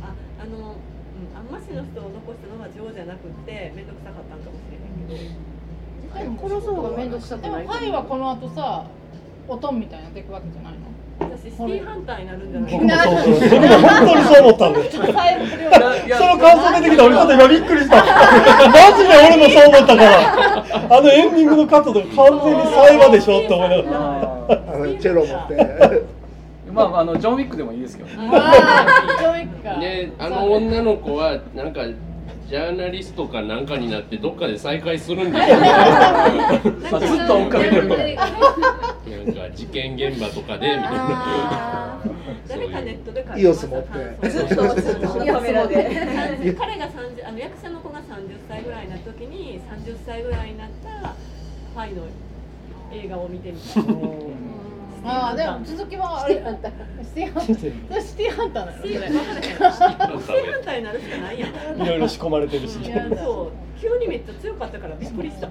[0.00, 5.20] ああの、うん、あんましの人を残したのは情じゃなくって面倒くさかったんかもしれへんけど。
[5.20, 8.86] 絶対殺す方が面倒くさくでもないファイはこの後さ
[9.48, 10.91] おとんみたいになっていくわけじゃないの？
[11.30, 13.50] 私シティーハンターになるんじゃない僕もそうそう。
[13.50, 14.90] 僕も本当にそう思ったんで。
[14.90, 14.96] す
[16.18, 17.96] その感想出てきた俺ちょっと今びっくりした。
[18.02, 18.04] マ
[18.96, 20.96] ジで俺もそう思ったから。
[20.96, 23.88] あのエンディングのカットとか完全にサイバでしょって思いながら。
[24.74, 26.02] あのチェロ持って。
[26.72, 29.78] まああのジョン・ウィックでもいいですけどジョンウィックか。
[29.78, 31.82] であの女の子はなんか
[32.52, 35.56] ジャーナリストかなんかになってどっかで再会するんですよ。
[36.92, 41.98] まあずっと追っかけてるなんか事件現場とかでみたいな。
[42.46, 44.28] 誰かネッいうトで書いてイオス持って。
[44.28, 48.02] ずっとずっとカメラで彼が30あの役者の子が30
[48.46, 52.02] 歳ぐらいな時に30歳ぐらいになったファイの
[52.92, 53.80] 映画を見てみた
[55.04, 56.42] ああでも続きはあれシ
[57.14, 58.66] ティハンターシティハンター。
[58.66, 63.80] なのシティハンターになるしかないやんいろいろ仕込まれてるしそう。
[63.80, 65.48] 急にめっちゃ強かったからびっくりした。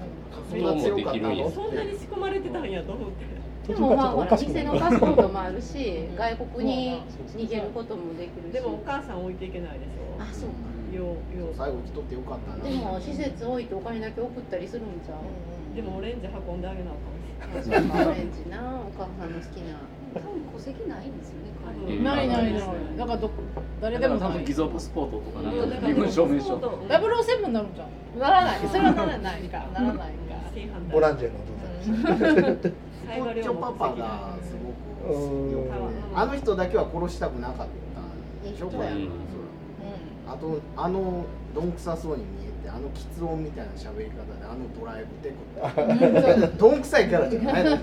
[0.50, 3.72] そんなに仕込まれてたんやと思って。
[3.74, 7.02] でもまあほら店のパスポートもあるし外国に
[7.36, 8.52] 逃げることもできるし。
[8.52, 10.56] でもお母さん置いていけないでしょあそうか。
[10.96, 11.54] ようよう。
[11.56, 12.64] 最後来とってよかったな。
[12.64, 17.21] でも施設置いてお金だけ送ったりするんじゃんでもオレンジ運んであげなあかんし
[17.62, 19.78] そうかオレンジなお母さんの好きな。
[20.14, 22.52] 多分戸籍ないんですよね彼うんないない。
[22.52, 22.62] ない
[22.98, 23.34] だからどこ
[23.80, 24.30] 誰でもない。
[24.30, 26.58] 多分偽造パスポートとかなんうんか身分証明書。
[26.88, 27.88] ダブルセブンになるんじゃん
[28.20, 30.04] ならないそれはならないかならないか
[30.48, 32.14] シティハンターボランジェのお父さ
[32.52, 32.72] んで
[33.06, 35.14] サイバリチョパパがすご
[35.62, 35.70] く
[36.14, 39.08] あの人だけは殺したくなかったんでしょいい人やうん
[40.28, 41.24] あとあの
[41.54, 45.34] どんくさそうに見えてってあの喫音みたいな喋り方であのドライブテク
[46.46, 47.76] ってどんくさいキャラじゃないの？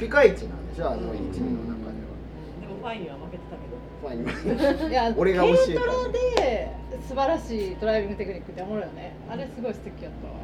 [0.00, 0.90] ピカイチなんでしょ？
[0.90, 2.16] あの一味の中では。
[2.60, 3.76] でもファイには負けてたけど。
[4.00, 6.72] ファイにいや俺が教えた軽トラで
[7.06, 9.14] 素晴らしいドライビングテクニックっておもろいよね。
[9.30, 10.34] あれすごい素敵やったわ。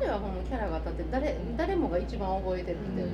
[0.00, 3.08] 彼はもうキャラが立って誰誰もが一番覚えてるって、で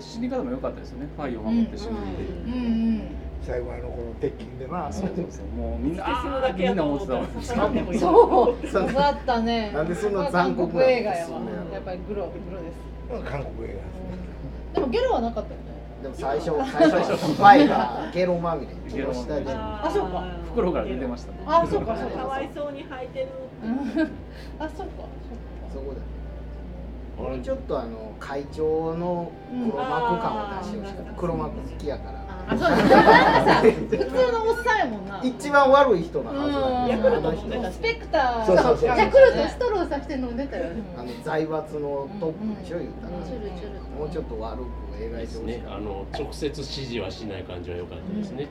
[0.00, 1.08] 死に方も良かったですよね。
[1.16, 3.02] ファイを守って死ぬっていう、うんうん
[3.42, 4.92] 最後あのこの鉄筋でな。
[4.92, 5.46] そうそうそう。
[5.46, 7.14] もうみんな死ぬだけみんなやと思ってた。
[7.14, 7.96] 思ったら刺さってもい。
[7.96, 8.68] いそう。
[8.68, 11.40] そんなだったねなんでそんな残酷な韓国映画やわ。
[11.72, 13.30] やっぱりグログロです。
[13.30, 13.76] 韓国映
[14.74, 15.72] でもゲロはなかったよね。
[16.02, 18.74] でも最初最初ファイがゲロまみれ。
[18.88, 20.24] ゲロ下であそうか。
[20.52, 22.18] 袋から出てましたあそうかそうか。
[22.18, 23.28] かわいそうに履いてる
[24.58, 25.04] あそうか。
[25.72, 26.00] そこで
[27.22, 31.12] もうちょっとあの会長の黒幕感を出してほしかった。
[31.12, 32.82] 黒幕好きやからあそうだね。
[32.82, 35.20] なんかさ普通のおっさんやもんな。
[35.22, 38.88] 一番悪い人のはずヤクルト飲スペクターそうそうそう。
[38.88, 40.70] ヤクルトストローさして飲んでたよ。
[40.70, 44.66] ねあの財閥のトップでしょ言ったら、もうちょっと悪く
[44.98, 48.48] 描いてほしいね、あの直接指示はしない感じは良かったですね。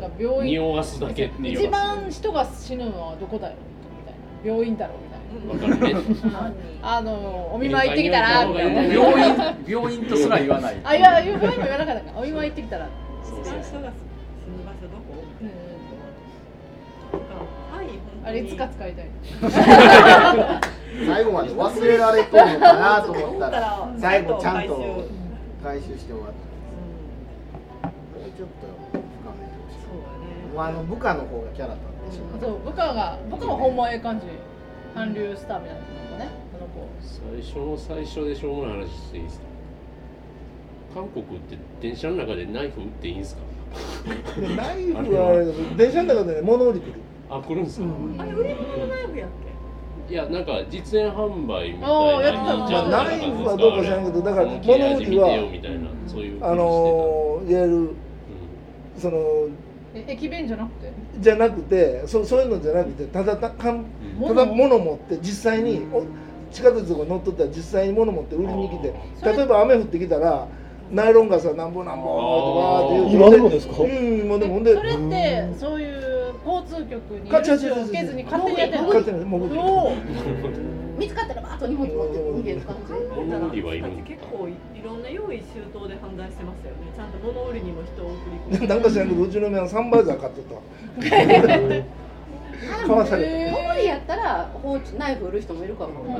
[0.00, 0.44] なんか病院。
[0.44, 1.60] 匂わすだけっていう。
[1.60, 3.54] 一番人が死ぬのはどこだよ
[3.98, 4.56] みたいな。
[4.56, 5.05] 病院だろみたいな。
[5.05, 5.05] わかるね。
[6.82, 8.82] あのお見舞い行ってきたらみたいな。
[8.82, 9.34] 病院
[9.66, 10.76] 病院とすら言わない。
[10.84, 12.12] あいや病院も言わなかったか。
[12.14, 12.88] らお見舞い行ってきたら。
[13.22, 15.24] 一番人が死ぬ場所どこ？
[15.40, 15.46] うん
[17.76, 17.84] はい
[18.24, 19.06] あれいつか使いたい
[21.06, 25.04] 最後まで忘れられとるのかなと思ったら最後ちゃんと
[25.62, 26.30] 回収して終わっ
[27.82, 27.88] た。
[27.88, 27.92] も
[28.26, 29.02] うちょっと深
[29.40, 29.74] めてほし
[30.54, 32.40] いあの部下の方がキャラ立ってしまう。
[32.40, 34.26] そう部下が部下もほんまええ感じ
[34.96, 35.86] 韓流スターみたいなの
[36.24, 36.88] ねこの子。
[37.02, 39.44] 最初の最初でしょうもない話していいですか？
[40.94, 43.42] 韓国って電車の中でナイフ撃っていいんですか？
[44.56, 46.92] ナイフは電車の中でね物売り来る。
[47.28, 47.86] あ来るんですか？
[48.18, 49.28] あれ売り物のナイフやっ
[50.08, 57.90] いやなんか実演販売みたあーやいなってたなじゃなかったナイフはどうか知らんけどだから物売りは見てよみたいなそういうあのーいわゆる
[58.96, 59.50] そのえ
[60.06, 60.92] 駅弁じゃなくて？
[61.18, 63.84] じゃなくてそそういうのじゃなくてただたかん
[64.26, 66.04] ただ物持って実際にお
[66.52, 70.46] 地下鉄とか乗っとったら実際に物持って売りに来て例えば雨降ってきたら
[70.92, 72.12] ナイロン傘なんぼなんぼと
[72.60, 73.82] かって言うて今でもですか？
[73.82, 74.54] うん今でも。
[74.54, 79.92] ほんでそれってそういう交通局に受けずに勝手にやってるの？
[80.98, 82.92] 見つかったらバーッと荷物持って逃げる感じ。
[82.92, 86.78] 物売りはいるん結構いろんな用意周到で犯罪してますよね。
[86.94, 88.66] ちゃんと物売りにも人を送り込む。
[88.68, 90.62] なんか知らんけどうちの嫁はサンバイザー買っとったわ。
[92.56, 96.18] 買わされた無理やったら放置ナイフ売る人もいるかも、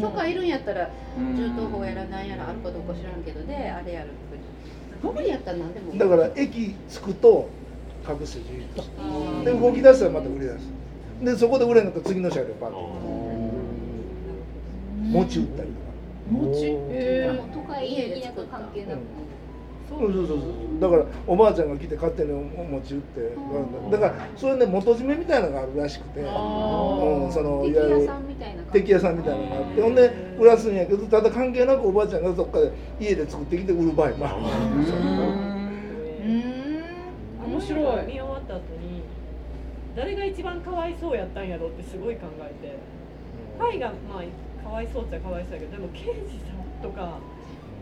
[0.00, 0.90] 許可いるんやったら
[1.36, 4.08] 銃刀法やらなんやらあるかどうか知らんけどであれやる
[5.02, 5.96] 無理やったら何でも。
[5.96, 7.48] だから駅着くと
[8.08, 9.44] 隠して自由。
[9.44, 10.68] で動き出したらまた売り出す。
[11.22, 12.76] でそこで売れなかったら次の車両パッと
[15.06, 15.86] 餅売ったりとか。
[16.30, 16.66] 餅？
[16.90, 18.98] へ都会家田舎関係なく
[19.88, 20.80] そうそうそうそう。
[20.80, 23.30] だからおばあちゃんが来て勝手にお餅売って
[23.92, 26.26] だからそういうね元締めみたいなのがあるらしくて、うん、
[27.30, 28.72] そのいわゆる敵屋さんみたいな感じ。
[28.72, 29.82] 敵屋さんみたいなのがあって。
[29.82, 34.36] ほんで売らすんやけどただ関係なくおばあちゃんがどっかで家で作ってきて売る場合もある。
[37.46, 38.06] 面白い。
[38.06, 39.02] 見終わった後に
[39.94, 42.76] 誰が一番かわいそうやったんやろってすごい考えて。
[43.56, 44.24] ファイがまあ
[44.66, 47.18] かわいそうっちゃかわいそうやけどでも刑事さんとか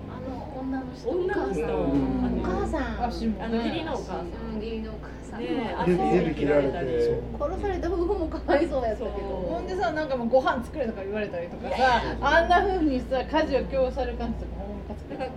[0.04, 1.96] あの女の人女の人お
[2.44, 3.08] 母さん。
[3.08, 3.24] 義
[3.72, 4.28] 理のお母さん。
[4.28, 5.40] うん義理のお母さん。
[5.40, 7.22] ねえ指指切られて。
[7.40, 9.08] 殺された夫婦もかわいそうやったけど。
[9.08, 15.32] ほんでさなんかもうご飯作れとか言われたりとかさあんな風にさ家事を強要される感じとかほんまか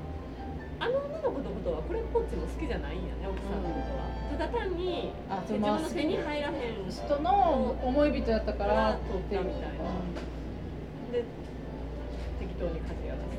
[0.80, 4.06] あの女の子のことはこれっぽっちも好きじゃないんやね奥さんのことは、
[4.38, 9.68] ただ単にあ自分の手に入らへん人の思い人やったから取ったみたいな
[11.12, 11.24] で
[12.40, 13.38] 適当に家事やらせて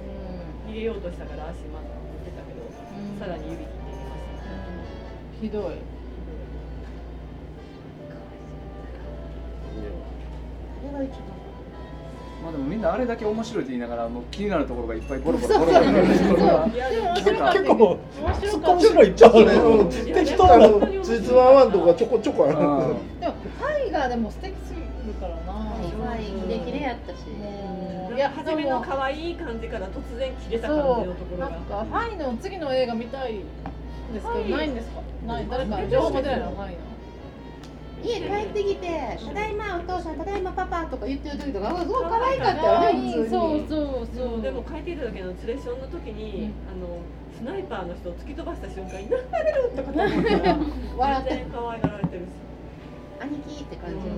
[0.68, 1.82] 逃げようとしたから足まっ
[2.24, 2.60] てたけど、
[3.18, 5.64] さらに指切って逃げました、ひどい。
[10.80, 11.20] あれが一番
[12.42, 15.82] まあでもみんなあれだけ面白いって言いながらもう気になるところがいっぱいボロボロボロボロ。
[15.82, 21.22] 出てくる結構面突っ込む人がいっちゃうねうん適当なあのつい。
[21.22, 25.74] つまわんとかちょこちょこあるでもファイがでも素敵すぎるからな。
[26.04, 26.32] 可愛い。
[26.32, 27.24] キレキレやったし。
[28.14, 31.50] いや初めの可愛い感じから突然切れた感じのところが。
[31.50, 33.40] なんかファイの次の映画見たいで
[34.20, 35.00] すけどないんですか？
[35.26, 35.46] ない。
[35.50, 36.50] 誰か情報も出ないの？
[36.50, 36.78] ファイの。
[38.00, 38.86] 家帰ってきて
[39.26, 43.28] 「ただいまお父さんただいまパパ」とか言ってる時とかすごい可愛かったよね普通に。
[43.28, 46.86] そうそうそうでも帰ってきた時のツレションの時に、あの
[47.36, 50.58] スナイパーの人を突き飛ばした瞬間に「何なれる!」とかと思ったら
[50.96, 51.30] 笑って。
[51.30, 52.26] 全然可愛がられてるし。
[53.20, 54.08] 兄貴って感じよね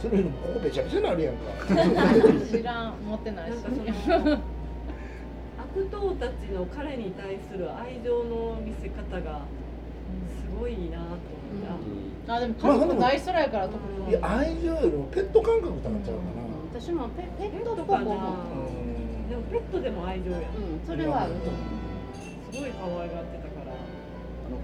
[0.00, 1.40] それよりもここべちゃべちゃなるやんか。
[2.50, 3.56] 知らん持ってないし。
[5.58, 9.40] 悪党たちの彼に対する愛情の見せ方が
[10.28, 11.20] すごいなと思っ
[12.24, 14.10] て、あでも家族大ストライから特に。
[14.10, 16.22] いや愛情よりもペット感覚となっちゃうか
[16.72, 18.16] 私もペペットっぽくかな思う
[19.28, 20.42] でもペットでも愛情やん、
[20.86, 21.58] それはあると思
[22.52, 23.45] すごい可愛がってた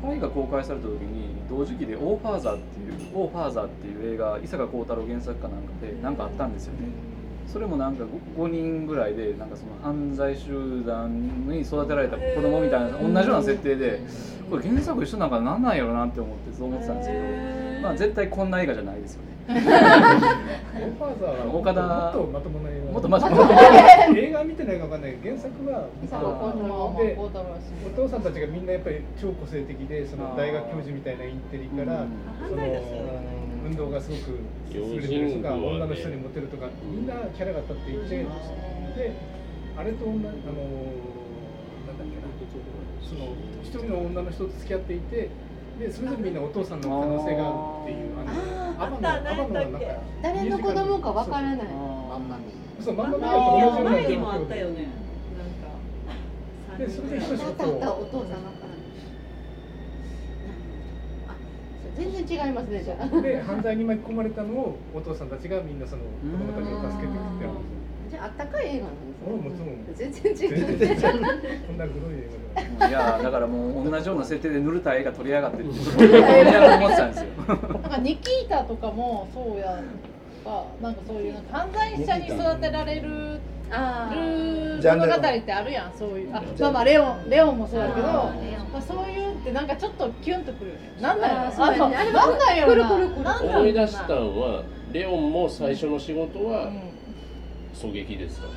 [0.03, 6.89] からあのファイが公開された時に同時期で「オーファーザー」っていう「オーファーザー」っていう映画伊坂幸太郎原作かなんかで何かあったんですよね。
[7.47, 8.05] それもなんか
[8.39, 14.01] 5, 人ぐらいでなんかその犯罪集団に育てられた子供みたいな同じような設定で
[14.49, 17.62] これ原作一緒なんかなんなんやろなって思ってそう思ってたんですけど。
[17.83, 19.33] まあ絶対こんな映画じゃないですよね。
[19.49, 22.93] オーファーザーは岡田もっとまともな映画。
[22.93, 23.51] もっとまともな
[24.17, 24.45] 映画。
[24.45, 25.89] 見てないかわかんない原作は
[27.19, 32.07] お父さんたちがみんなやっぱり超個性的でその大学教授みたいなインテリから
[32.49, 32.63] その
[33.67, 34.39] 運動がすごく
[34.71, 38.27] 優れてるとか女の人にモテるとかみんなキャラが立っていてで
[39.77, 40.39] あれと女あの
[41.87, 42.31] なんだっけな
[43.03, 45.31] その一人の女の人と付き合っていて
[45.79, 47.55] でそれぞれみんなお父さんの可能性がある
[47.85, 48.09] っていう
[48.79, 51.67] あの誰の子供かわからない。
[51.67, 52.45] マンマミ
[52.81, 54.89] そうマンマミあーと同じような前にもあ状況ったよね。
[56.79, 56.89] で。
[56.89, 58.43] それで一あ緒ったあったお父さん
[61.95, 63.21] 全然違いますねじゃあ。
[63.21, 67.49] で犯罪に巻き込まれたのをお父さんたちがみんなその子供たちを助けてきてじゃ
[68.19, 69.95] ああったかい映画なんですもうもちろん。
[69.95, 71.01] 全然違う全然違う。
[71.67, 72.31] こんなグロい映
[72.79, 75.71] 画いやだからもう同じような設定で塗れた絵が取り上がってる。
[75.71, 79.85] って思ってたんですよなんかニキータとかもそうやん
[80.45, 86.37] かなんかそういうなんか犯罪者に育てられるあ物語ってあるやんそういう。
[86.37, 88.07] あまあまあレオンレオンもそうだけど
[88.73, 90.93] まあ、そういうってなんかちょっっとキュンとくるよね。
[91.01, 91.29] なんな。
[91.29, 92.55] んやろあねあれもなんな。
[92.55, 93.23] んやろなくるくるくる。
[93.25, 93.53] なんな。
[93.53, 96.71] ん思い出したのはレオンも最初の仕事は
[97.75, 98.49] 狙撃ですか、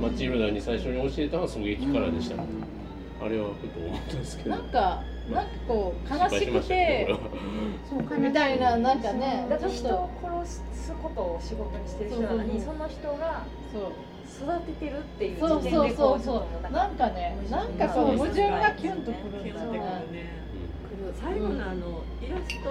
[0.00, 4.50] マチルダに最初に教えたのは狙撃からでした、あれはふと思ったんですけど。
[4.50, 7.08] なんかなんかこう悲しく失て
[7.88, 13.92] そうみたいななんかねだっ人を殺すことを仕事にしてる人なのにそそうの人がそう。
[14.34, 16.20] 育ててるっていうそうそうそう。
[16.20, 20.30] そうなんかねなんかこう矛盾がキュンとくるんだよキュンとくるねね
[21.22, 22.70] 最後のあのイラスト？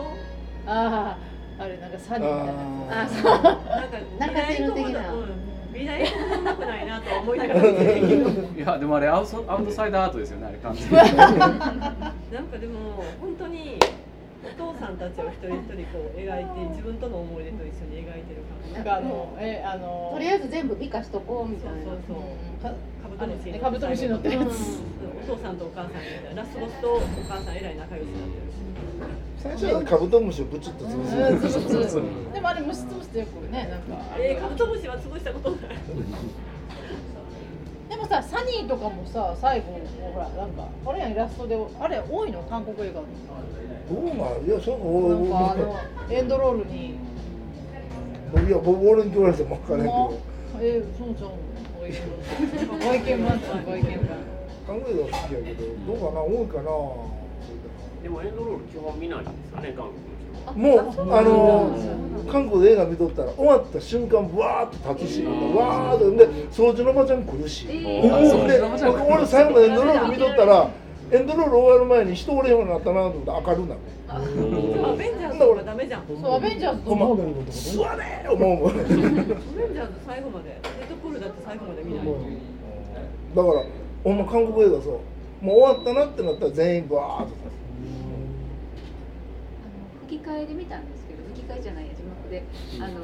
[0.68, 1.18] あ
[1.58, 3.24] ああれなんかサニーみたいなあそう。
[3.24, 3.44] なん
[3.90, 5.14] か泣かせる的な。
[5.14, 10.92] うん美大ほどうまくないなとは思いながらいやでもあれアウトアウトサイダーアートですよねあれ完全に。
[10.98, 13.78] なんかでも本当に
[14.44, 18.74] お父さんたちを一人一人こう描いて自分との思い出と一緒に描いてる感じ。
[18.74, 21.78] なんかあのえあのとりあえず全部美化しとこうみたいな。
[21.84, 22.20] そうそうう。
[22.20, 24.82] んかカブトムシカブトムシ乗ってるやつ。
[25.24, 25.96] お父さんとお母さんみ
[26.28, 26.42] たいな。
[26.42, 28.52] ラスボスとお母さんえらい仲良しになってる。
[28.52, 28.73] し
[29.44, 31.06] 最初はカブトムシをブチッと潰
[31.86, 31.96] す
[32.34, 35.60] でもあれ虫つぶしてよくねなんかえー、カブトムシは潰したことない。
[37.90, 39.74] でもさサニーとかもさ最後
[40.14, 45.80] ほらなんかあれやんイラストであれ多いの韓国映画どうなんいやそなんかあのの
[46.10, 46.92] エンドロールに
[48.48, 50.34] いや僕俺に言われても分からんけど。
[50.62, 51.32] えー、そうじゃん
[51.78, 54.08] ご意見番ご意見番
[54.66, 56.72] 韓国映画好きやけどどうかな多いかな
[58.04, 68.48] でもエンドロール基本見ないんですかね韓国の人もうあの韓国で映画見とったら終わった瞬間ブワーッと立つしわーっとで掃除のおばちゃん来るし、ーうん。
[68.48, 70.70] で僕俺最後までエンドロール見とったら
[71.12, 73.80] エンドロール終わる前に人おれへんようになったなと思って明るなる
[74.14, 74.20] ア
[74.96, 76.04] ベンジャーズとかダメじゃん。
[76.08, 82.12] そうアベンジャーズとほんまも座れー思うもんアベンジャーズ最後までデッドプールだって最後まで見ないだ
[83.42, 83.66] から
[84.04, 84.90] ほんま韓国映画そ
[85.42, 85.46] う。
[85.46, 87.32] もう終わったなってなったら全員バーッと。
[87.32, 87.63] 立
[90.14, 92.44] 吹き替えで見たんですけど吹き替えじゃないや字幕で。
[92.80, 93.02] あの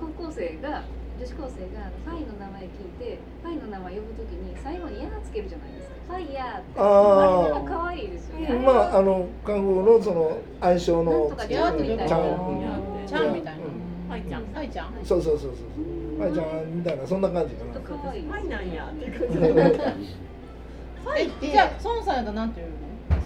[0.00, 0.82] 高校生が
[1.20, 5.94] 女子高生がファイの名前聞いてファイの名前呼ぶときに最後に「や」つけるじゃないですか。
[6.08, 6.80] ファイヤーって。
[6.80, 12.06] あれが可愛いですよね、つまああの韓国のその相性なんのとかちゃんみたいな。
[12.08, 13.04] ちゃん。
[13.06, 13.60] ちゃんみたいな。
[13.60, 14.10] うん。
[14.10, 14.52] はいちゃん。
[14.52, 14.92] はいちゃん。
[15.04, 17.80] そうそうそうそうはいちゃんみたいなそんな感じかな。
[17.80, 19.38] 可愛いはいなんやって感じ。
[21.06, 22.66] はいじゃあソンさんやったらなんていう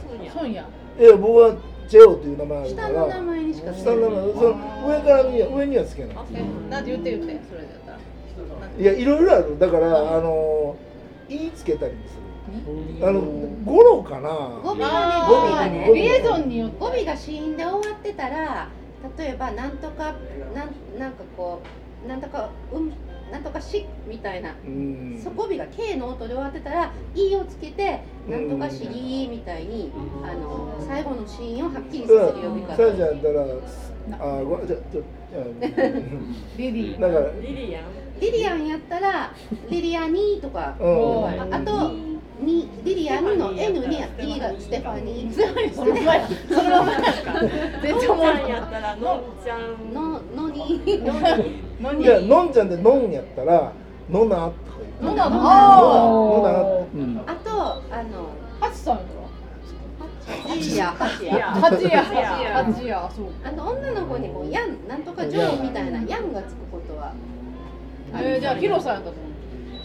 [0.06, 0.66] そうやのソンや
[0.98, 1.54] いや僕は
[1.88, 6.16] ジェオという名前あるか下らの名前にしか下の名前その上からには上にはつけない。
[6.34, 7.98] えなんて言って言ってそれだったら。
[8.78, 9.58] いやいろいろある。
[9.58, 10.76] だからあの
[11.28, 12.14] 言いつけたりもす
[13.00, 13.06] る。
[13.06, 13.20] あの
[13.64, 14.28] ゴロかな。
[14.62, 18.68] 語尾がねリエゾンによって語尾が子音で終わってたら
[19.16, 20.14] 例えばなんとか
[20.54, 21.62] なんなんかこ
[22.04, 22.92] うなんとかうん
[23.30, 24.54] なんとかしみたいな。
[24.64, 25.20] うん。
[25.22, 32.76] 底尾が K の音で終わってたら E をつけてなんとかしりみたいにあの最後のシーンをはっきりさせる呼び方。
[32.76, 35.02] さやちゃんやったらあごじゃちょ
[36.56, 37.00] リリー。
[37.00, 37.84] だからリリアン。
[38.20, 39.32] リリアンやったら
[39.70, 41.24] リリアニーとかうん。
[41.26, 41.92] ああと
[42.40, 45.72] にリリアンの N に E がステファニー。
[45.74, 47.08] その前そのままなんか
[47.82, 48.80] 全然思わのんちゃんやなった。
[48.80, 51.02] らのんちゃんののに
[51.80, 53.72] のにいやのんちゃんでのんやったら
[54.10, 54.52] のなとか
[55.00, 58.30] 言うのなのなーうんあとあの
[58.60, 58.98] ハチさん
[60.76, 61.42] やハチや。
[61.42, 62.02] ハチろや。
[62.04, 62.64] ハチや。
[62.64, 63.10] ハチや。
[63.44, 67.12] あの女の子にこうヤンなんとかジョーみたいなヤンがつくことは。
[68.14, 69.24] えーじゃあヒロさんやったと思う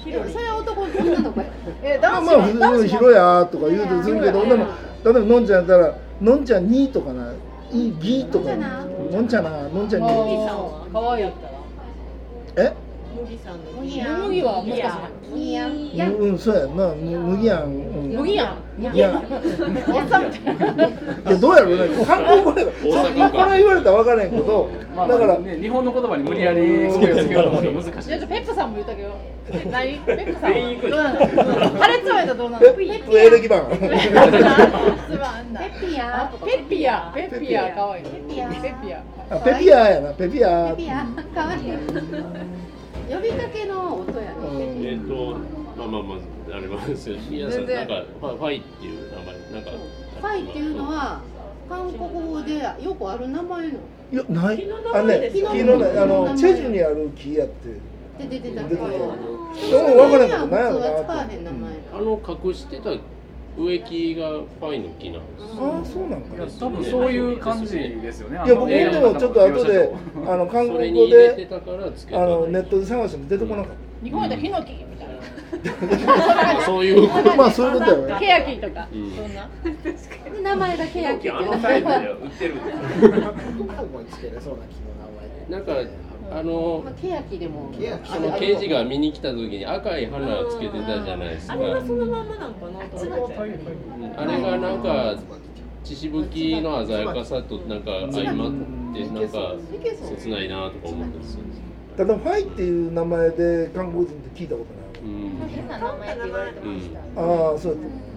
[0.03, 1.45] それは男女の子や。
[1.83, 7.33] えまあまあ普通ヒロやとか言うとするけど女の例えばのんちゃんやったらのんちゃんにとかな
[7.71, 8.55] いぎとか。
[8.55, 9.49] のんちゃな。
[9.69, 10.07] のんちゃに。
[10.07, 10.13] さ
[10.53, 10.87] んは？
[10.91, 11.31] 可愛い
[12.55, 12.73] え？
[13.33, 14.21] 麦さんの麦やん。
[14.21, 14.77] 麦は麦
[15.53, 15.95] やん。
[15.95, 16.87] やんうんそうやんな。
[16.93, 17.63] む麦やん。
[17.63, 18.15] うん。
[18.15, 18.57] 麦やん。
[18.77, 19.15] 麦やん。
[19.15, 19.23] おっ
[20.07, 22.05] さんみたいやどうやろうね。
[22.05, 24.69] 韓国語やからそこから言われたら分からへんけど。
[24.95, 27.31] まあだからね、日本の言葉に無理やり付け難しい。
[27.31, 29.09] ペップさんも言ったけど。
[29.49, 29.97] え何？
[30.05, 32.65] ペップさん全員行くはどうなの破裂はやったらどうなの？
[32.65, 32.83] ペップ
[33.17, 33.55] エレキペ
[35.81, 38.93] ピヤあペッピヤペッピヤ可愛いペピヤペッピ
[39.73, 40.01] アや。
[40.01, 41.61] なペピアペピヤかわいい
[43.09, 45.37] 呼びかけの音やねうんえっ、と
[45.77, 46.17] まあまあまあ
[46.55, 49.71] あれなんですよ皆さんなんかファファイっていう名前なんか
[50.21, 51.21] ファイっていうのは
[51.69, 53.79] 韓国語でよくある名前の？
[54.11, 54.67] いやない。
[54.71, 55.49] あのね名前ですよ。
[55.49, 58.27] 木のねあのチェジュにある木やって。
[58.27, 58.63] で出てた。
[58.63, 58.87] 出てた。
[58.87, 59.09] ででも
[59.95, 61.73] 分からへんことないやろな普通は使わへん名前。
[61.93, 62.89] あの隠してた
[63.57, 68.41] 植木がファイの木なんですああそうなんいやか多分そういう感じですよね。
[68.45, 69.93] いや僕でもちょっと後で
[70.27, 71.47] あの韓国語で
[72.11, 73.73] あのネットで探しても出てこなかっ
[74.03, 75.13] 日本やったらヒノキみたいな。
[76.65, 78.15] そういうたまあそういうことやね。
[78.19, 78.87] ケヤキとか。
[78.91, 79.11] うん。
[79.11, 79.47] そんな
[80.33, 83.11] で名前がケヤキあのサイズで売ってるんですよ
[83.67, 85.91] 韓国につけれそうな木の名前なんか
[86.35, 87.71] あのまあケヤキでも。
[87.77, 88.11] ケヤキ。
[88.11, 91.53] その刑事が見に来た時に赤い花つけてたじゃないですか。
[91.53, 92.85] あれはそのまんまなんかな？
[92.85, 95.15] と思ってうんあれがなんか
[95.83, 98.51] 血しぶきの鮮やかさとなんか相まっ
[98.93, 99.55] てなんか
[100.17, 101.41] 切ないなとか思ったんですよ、
[101.97, 106.93] ただファイっていう名前で韓国人って聞いたことうん、変な名前って言われてました。
[106.93, 108.12] ないああそうやったいやでも本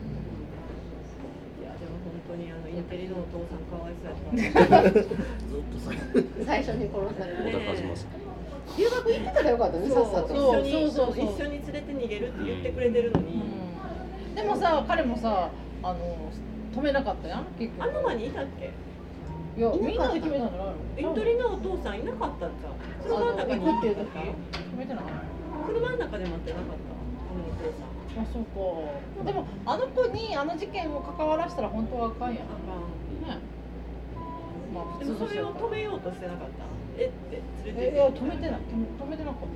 [2.82, 5.96] 当にあのインテリのお父さんかわいそうやったずっとそれ
[6.44, 7.38] 最初に殺される
[8.76, 10.28] 留学行ってたらよかったねさっさと。
[10.28, 11.14] そう一緒にそうそう。
[11.14, 13.42] そう一緒に連れて逃げるって言ってくれてるのに、
[14.34, 15.50] でもさ彼もさ
[15.82, 15.98] あの
[16.74, 17.88] 止めなかったやん結局。
[17.88, 18.72] あの間にいたっけ？
[19.56, 21.10] いやみんなで決めたんじゃないの。
[21.10, 22.72] イントリのお父さんいなかったんじゃん
[23.04, 26.95] 車の中に行くっていう時決めてなかった車の中で待ってなかった
[28.18, 29.24] あそうか。
[29.24, 32.34] でもあの子にあの事件を関わらせたら本当はあかん。
[32.34, 32.36] やん。
[32.36, 32.44] ね。
[34.74, 36.64] まあでもそれを止めようとしてなかった？
[36.98, 37.06] え？
[37.06, 38.60] って連れてえいや止めてない。
[38.60, 39.52] 止め止めてなかったよ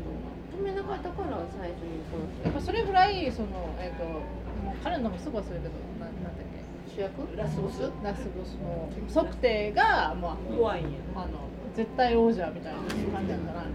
[0.60, 3.48] 止めなかったから最初に殺なやっぱそれぐらいその
[3.80, 6.94] えっ、ともう彼の名前すぐ忘れるけどななんだっけ？
[6.94, 7.36] 主役？
[7.36, 7.80] ラスボス？
[8.04, 8.54] ラスボス。
[8.60, 10.84] の測定がまあ怖いん。
[10.84, 13.70] やあの絶対王者みたいな感じなんじゃないの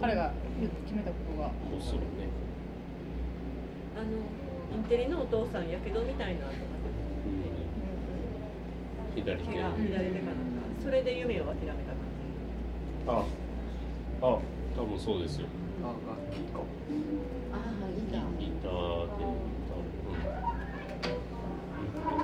[0.00, 0.32] 彼が
[0.86, 1.48] 決めたことが。
[1.70, 2.28] ボスのね、
[3.96, 4.06] あの
[4.76, 6.28] インテリのお父さんやけどみた。
[6.28, 6.52] いなとか
[9.14, 10.34] うん、左手手が左手かなん。
[10.34, 10.42] か
[10.82, 11.76] それで夢を諦めた
[13.06, 13.24] 感あ
[14.22, 14.24] あ
[14.76, 15.46] 多分そうですよ
[15.82, 15.96] あ楽
[16.32, 16.60] 器か
[17.52, 18.10] ああいいん。
[18.10, 18.70] だギター
[19.18, 19.24] で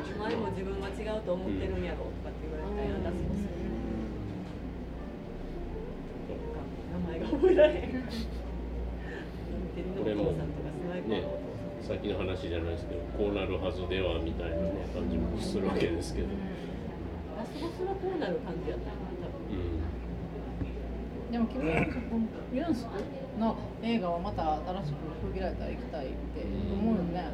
[0.04, 1.84] じ前も自分は違うと思ってるん。
[1.84, 3.04] やろとかって言われたやん。
[3.04, 3.38] ラスボス
[6.92, 7.80] 名前が覚えられへん。
[7.80, 7.90] イン
[9.74, 10.46] テリのお父さん。
[10.50, 11.49] とかスナイパーねのお父さん
[11.90, 16.28] 先の話じゃないですけどこうなるはずではみたいなね感じもするわけですけど、
[17.34, 18.94] ラスボスはこうなる感じやった
[21.30, 21.86] でも君は
[22.52, 22.90] ユンスク
[23.38, 26.42] の映画はまた新しく封切られたら行きたいって
[26.74, 27.30] 思うよね。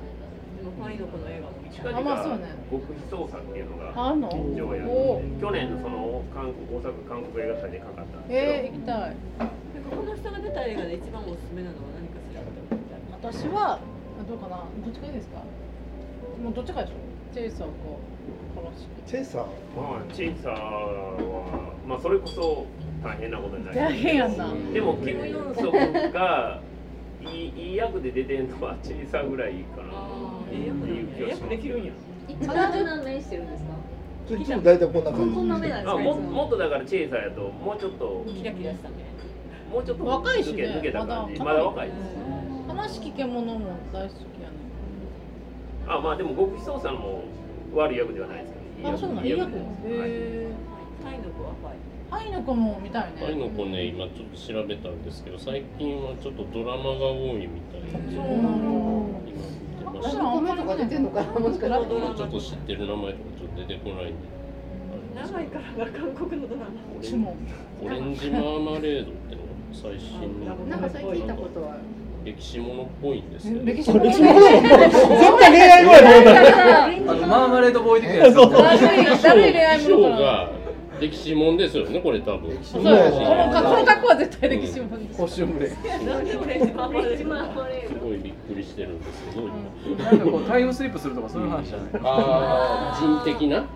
[0.57, 2.45] でもファイの子の映画も見近あまあそうね。
[2.73, 4.29] 々極秘捜査っていうのがあんの？
[4.29, 9.17] 上映やおって去年のその韓国大阪韓国映画祭でかかったんですえー、け行きたい。
[9.37, 12.45] なんかこの人が出た映画で一番おすすめなのは何かしら。
[13.17, 13.81] 私は
[14.25, 14.57] どうかな？
[14.57, 15.39] どっちがいいですか？
[16.43, 16.95] もうどっちかでしょ？
[17.35, 18.01] チェイサーをこ
[18.57, 19.43] う殺しチェイサー？
[19.43, 19.47] ど、
[19.83, 22.67] まあ、チェイサーは、まあ、それこそ
[23.05, 23.93] 大変なことになります。
[23.93, 24.55] 大変やんな。
[24.73, 26.61] でもキム・ユンソクが
[27.21, 29.93] いいいい役で出てんのはチェイサーぐらいかな。
[30.51, 31.03] ええ役なんや。
[31.19, 31.93] ええ役できるんや
[32.29, 33.71] いつもどんな目してるんですか
[34.35, 35.35] いつも大体こんな感じ。
[35.35, 38.95] こんな目なんですあもかいつももっとだからチェイサーやともうちょっとキラキラしたね。
[39.71, 40.64] もうちょっと若いしね。
[40.64, 41.39] 抜けた感じ。
[41.39, 41.97] まだまだ若いです
[42.77, 44.55] 話聞け者も大好きやね
[45.89, 47.24] あまあでも極秘捜査も
[47.74, 48.89] 悪い役ではないですけど。
[48.93, 50.49] あそうなんいい役ですへ
[51.03, 51.72] タイの子はファイ。
[51.72, 51.77] ー
[52.11, 53.16] ハイの子も見たいね。
[53.18, 58.14] タイの子ね今ちょっと調べたんですけど最近はちょっとドラマが多いみたいで。
[58.14, 61.87] そうなの今見てましたラブコメとか出てんのかなもしかしたら。
[61.87, 64.37] ちょっと知ってる名前とかちょっと出てこないんで。
[65.16, 66.68] 長いからが韓国のドラマ。
[67.83, 68.31] オレンジ。
[68.31, 70.55] マーマレードってのが最新の。
[70.66, 71.79] なんかそれ聞いたことは
[72.27, 74.29] 歴史ものっぽいんですけど歴史もの絶対
[75.53, 78.35] 恋愛ぐらいで思ったあのマーマレードボーイ的なやつ。
[78.35, 78.53] そう。
[78.53, 80.51] だるい恋愛ものかな衣装が
[80.99, 82.59] 歴史もんですよねこれ多分。
[82.64, 82.85] そう。
[82.85, 85.27] やこのかこの格好は絶対歴史もんでオ
[86.47, 89.43] レンジマーマレードすごいびっくりしてるんですけど、
[89.87, 91.89] 今なんかこうタイムスリップするとかそういう話じゃない？
[92.03, 93.68] ああ人的な？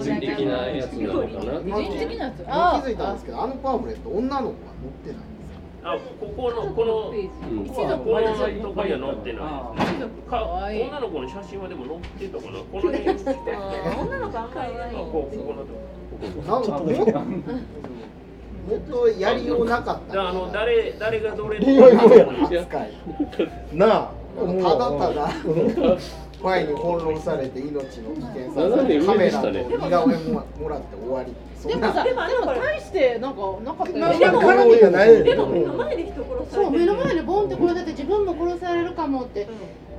[0.00, 1.58] 人的なやつなのかな？
[1.82, 2.44] 人的なやつ。
[2.44, 4.52] 気あづいたんですけどあのパンフレット女の子は
[5.02, 5.31] 載ってない
[5.84, 8.26] あここのこのうんこのこの
[8.62, 9.42] とこには載ってな。
[9.74, 10.44] いか
[10.88, 15.82] 女の子の写真はでも載ってたかなこの辺 女の子あんまりあこうここのとこ。
[16.46, 16.86] なんかも
[18.62, 20.12] もっとやりようなかった。
[20.12, 21.58] じゃああの誰誰がどれ
[23.72, 25.28] なあただただ
[26.42, 28.58] ファイに翻弄されて命の危険さ
[29.06, 31.32] カメラと似顔絵ももらって終わり。
[31.62, 39.46] でもさでも大してなんかなかったよでも目の前で人殺されてそう目の前でボンって殺されて自分も殺されるかもって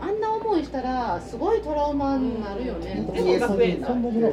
[0.01, 3.85] あんな思いしたらすごいトラウマになるよね、でも学園ペ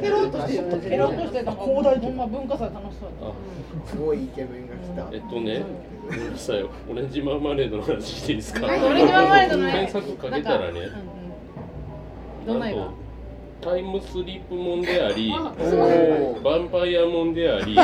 [0.09, 0.47] ロッとし
[0.81, 1.97] てるロッとしてなんか広大
[2.27, 3.09] 文化祭楽しそう
[3.89, 5.15] すごいイケメンが来た。
[5.15, 5.63] えっとね
[6.09, 6.63] ごめんなさい。
[6.63, 8.67] オレンジマーマレードの話していいですか？
[8.67, 10.79] はいオレンジマーマレードの検索かけたらね。
[10.81, 11.10] なんかうんうん
[12.45, 12.89] どんな映画
[13.61, 17.75] タイムスリップもんであり あヴァンパイアもんであり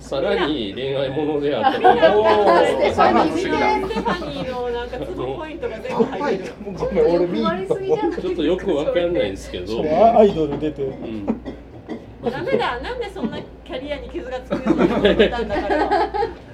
[0.00, 1.86] さらに恋愛ものであったり。
[1.86, 2.24] おお
[2.92, 6.54] 三ステファニーのなんかツボポイントが全部入ってる。
[6.76, 10.82] ごめん俺見割りすぎじゃないちょっとよくわかんないんですけど、アアイドル出て。
[10.82, 12.80] うん、ダメだ。
[12.80, 15.88] なんでそんなキャリアに傷がつくようになったんだから。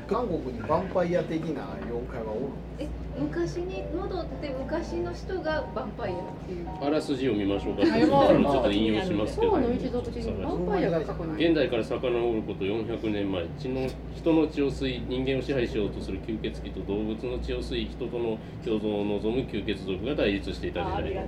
[0.09, 2.41] 韓国にヴァンパイア的な妖怪がおる
[2.79, 2.89] え
[3.19, 6.69] 昔に戻って昔の人がヴァンパイアっていう。
[6.81, 7.83] あらすじを見ましょうか。
[7.83, 8.01] はい。
[8.03, 9.53] ちょっと引用しますけど。
[9.53, 9.59] 唐。
[9.59, 21.27] の一族的にヴァンパイアが過去に現代から遡ること400年前血の人の血を吸い人間を支配しようとする吸血鬼と動物の血を吸い人との共存を望む吸血族が対立していた時代。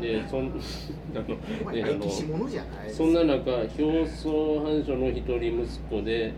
[0.00, 0.52] でそん
[1.14, 1.18] あ
[1.64, 2.10] の、ね、あの
[2.90, 6.32] そんな中表層藩主の一人息子で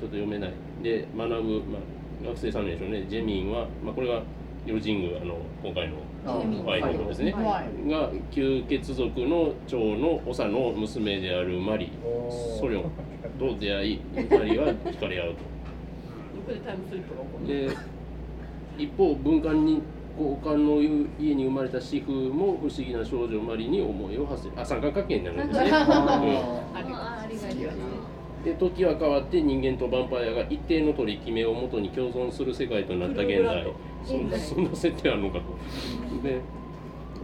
[0.00, 0.52] ちょっと読めない。
[0.82, 3.06] で学ぶ、まあ、学生さんでしょうね。
[3.08, 4.22] ジェミンは、まあ、これが
[4.66, 7.90] ヨジングあの今回のファイルのですね、はい。
[7.90, 11.92] が吸血族の長の長の娘であるマリ。
[12.58, 12.90] ソリョン
[13.38, 15.34] と出会い二人は惹かれ合うと。
[15.34, 17.46] どこでタイムスリップが起こる。
[17.46, 17.94] で
[18.76, 19.82] 一方文官に
[20.18, 20.80] 交換の
[21.20, 25.72] 家に生まれた主婦も不思議な少女マリに思いを馳せあ三角関係になるんですね、 うん。
[25.74, 28.13] あありがとう
[28.44, 33.66] で時は変わって人間とヴァンパイアが一定の取り決めをもとに共存する世界となった現在。
[34.04, 35.44] そんなそんな設定あるのかと。
[36.22, 36.40] で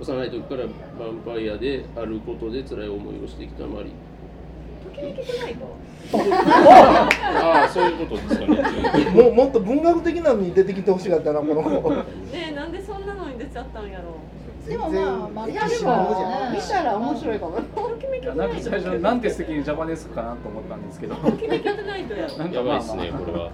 [0.01, 3.91] 幼い時からヴァンパイアであることで辛い思いをしてきたマリ。
[4.83, 5.67] ときめきじゃないと
[6.13, 9.11] ああそういうことですかね。
[9.13, 11.91] もうもっと文学的なのに出てきてほしかったなこの子。
[11.91, 12.05] ね
[12.51, 14.15] えなんでそんなのに出ちゃったんやろ
[14.71, 17.57] でもまあまあ歴やれ史も見たら面白いかも。
[17.57, 21.17] ななんか最初なんて素敵にジャパネスクかなと思ったんですけど。
[21.17, 23.05] ときめきじゃないとやろなんかやばいですまあまあ。
[23.07, 23.51] ねこれは。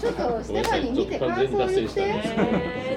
[0.00, 2.06] ちょっとステファニー見て感想言って。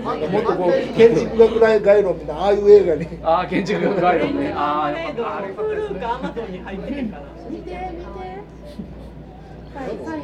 [0.03, 3.07] もっとこう建築学概論みたいなああいう映画に。
[3.25, 4.53] ああ建築概論ね。
[4.55, 4.97] ああよ
[5.55, 8.07] フルかアマゾンに入ってへんかな見て見て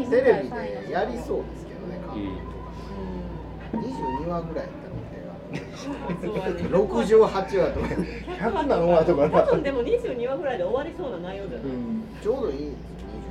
[0.09, 0.49] テレビ
[0.87, 2.53] でやりそうですけどね韓国とか。
[3.73, 4.82] 22話ぐらい
[5.55, 9.41] やったのそうやね6畳8話とか100何話とかな。
[9.43, 11.67] 多分でも22話ぐらいで終わりそうな内容じゃない？
[12.21, 12.57] ちょうどいい。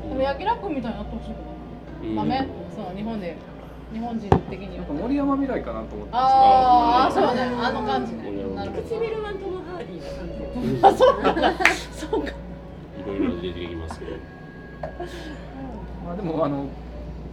[0.08, 1.34] でも焼きラップみたいになってほしい。
[2.02, 2.48] けどダメ？
[2.74, 3.36] その日本で。
[3.92, 6.14] 日本人的になんか森山未来かなと思って。
[6.14, 7.42] ああそうね。
[7.42, 8.14] あの感じ。
[8.14, 8.22] ね
[8.88, 10.86] 唇はトム・ハーディーな感じ。
[10.86, 11.52] あそうなんだ。
[11.92, 12.30] そうか。
[12.30, 12.32] い
[13.06, 14.12] ろいろ出てきますけど。
[16.06, 16.66] まあでもあの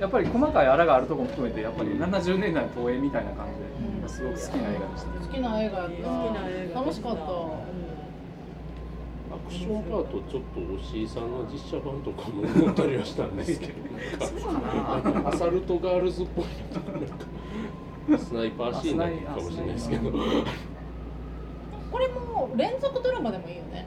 [0.01, 5.93] やっぱり細かいあらがあるところも含めてやっぱり70年代の東映みたいな感じですごく好きな映画でした好きな映画やった。
[5.93, 6.81] 好きな映画。
[6.81, 7.21] 楽しかった。
[9.31, 13.73] アクションパートちょっと押井さんの実写版とかも思ったりはしたんですけど。
[15.29, 20.11] アサルトガールズっぽいなんかスナイパーシーンなのかもしれないですけど。
[21.91, 23.85] これも連続ドラマでもいいよね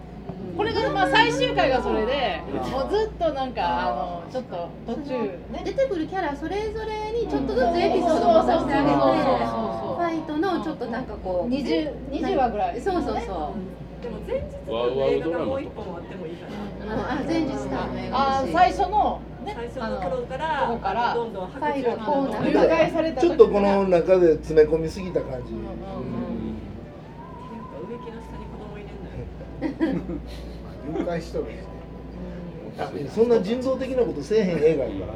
[0.57, 5.12] これがままあ最終回がそれでもうずっとなんかあのちょっと途中。
[5.53, 12.80] ね出てくるキャラそれぞれにちょっとずつエピソードをさせてあげてそうそうそうそうファイトのちょっとなんかこう20 20話ぐらい。
[12.80, 13.22] そうそうそう。
[14.03, 17.12] でも前日の映画がもう一本あってもいいかな。
[17.12, 21.92] あ前日かあ最初のね最初の頃からここからどんどん白最後
[22.92, 25.61] された時ちょっとこの中で詰め込みすぎた感じ、植
[29.63, 31.47] 誘拐しとる
[33.15, 33.29] そん。
[33.29, 35.13] な人道的なことせえへん映画やか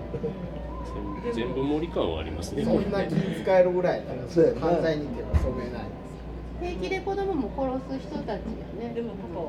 [1.26, 2.64] ら全部盛り感はありますね。
[2.64, 5.82] そんな気使えるぐらい犯罪に手は染めない。
[6.60, 7.50] 平気で子供も
[7.88, 8.94] 殺す人たちやね。
[8.94, 9.46] でもパパは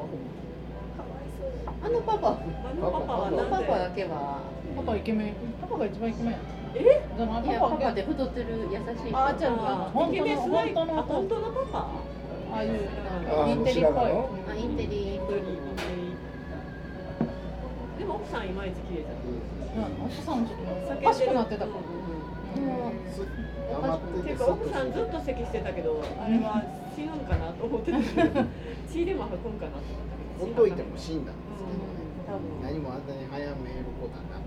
[0.98, 1.50] かわいそう。
[1.86, 2.32] あのパパあ
[2.74, 3.52] のパパはあのなんで？
[3.68, 4.42] パパだけは
[4.76, 5.34] パパイケメン。
[5.62, 6.40] パパが一番イケメンや
[6.76, 7.08] え？
[7.16, 11.88] パパって太ってる優しいあじゃあ本当のイケメンすごい本当のあ本当のパパ？
[12.58, 12.90] ああいう
[13.30, 13.94] あインテリっぽい。
[14.50, 15.20] あインテリ
[18.00, 19.86] でも奥さんいまいち綺麗じゃん。
[19.86, 20.06] うん。
[20.06, 21.66] 奥さんちょっとおかしくなってた。
[21.68, 21.74] か
[23.86, 26.64] らっていうか奥さんずっと咳してたけどあれは
[26.96, 28.00] 死ぬんかなと思ってた。
[28.02, 28.42] けど
[28.90, 32.26] 血でも吐くんかなと思ったけどほっといても死んだんですうん。
[32.26, 32.42] 多分。
[32.64, 34.47] 何もあんなに早めることはなか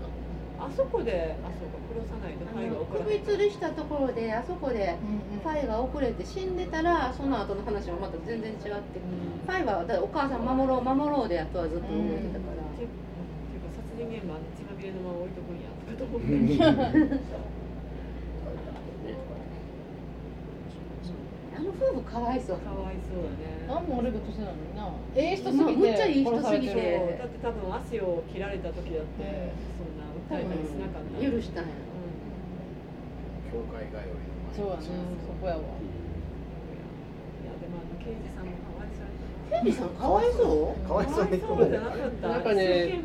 [0.61, 3.19] あそこであそうか殺さないとあ肺がの送らない。
[3.19, 4.95] 首吊りしたところであそこで
[5.43, 12.61] ファイが遅れて死んでたらその後の話はまた全然違ってファイはだお母さん守ろう守ろうであとはずっと動いてたから。
[12.77, 12.89] ていう
[13.65, 15.57] か殺人現場血まみれのまま置いとくん。
[15.57, 16.31] やとかと思って
[21.53, 22.57] あの夫婦かわいそう。
[22.57, 23.67] かわいそうだね。
[23.67, 24.89] 何も俺が年なのにな。
[25.15, 27.17] ええ人すぎてむっちゃいい人すぎて。
[27.19, 30.00] だって多分足を切られた時だってそんな
[30.37, 31.69] たりしなかった許したんや
[33.51, 34.15] 教会通いの
[34.55, 34.81] そうやね
[35.27, 35.59] そこやわ。
[35.59, 35.63] い
[37.43, 39.11] やでもあの刑事さんもかわいそう
[39.63, 40.87] ケイジさんかわいそう？
[40.87, 42.27] かわいそうにそうじゃなかった。
[42.29, 43.01] なんかね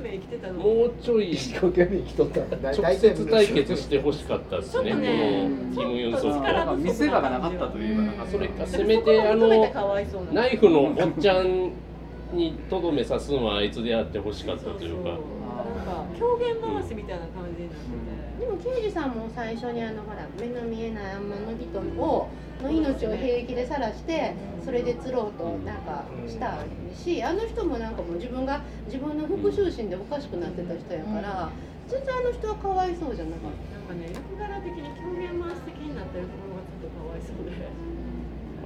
[0.57, 2.41] もうちょい一生懸命生きとった。
[2.71, 6.77] 直接対決してほしかったですね、ねこのキム・ユンソク力と。
[6.77, 8.33] 見せ場がなかったといえばなかった。
[8.33, 9.49] それか、せめてあの
[10.33, 11.73] ナイフのおっちゃん
[12.33, 15.19] にとどめさすのはあいつであってほしかったというか。
[16.19, 22.29] 狂言回しみたいな感じになってて、でも刑事さんも最初にあのほら目の見えないあんまの人を
[22.63, 26.59] の命を平気でさらしてそれで釣ろうとなんかした
[26.95, 31.51] しあの人もなんかもう自分が自分の復讐心でおかしくなってた人やから
[31.87, 33.77] 全然あの人はかわいそうじゃなかった。
[33.77, 37.96] なんかね役柄的に狂言回し的になってるところがちょっとかわいそうで。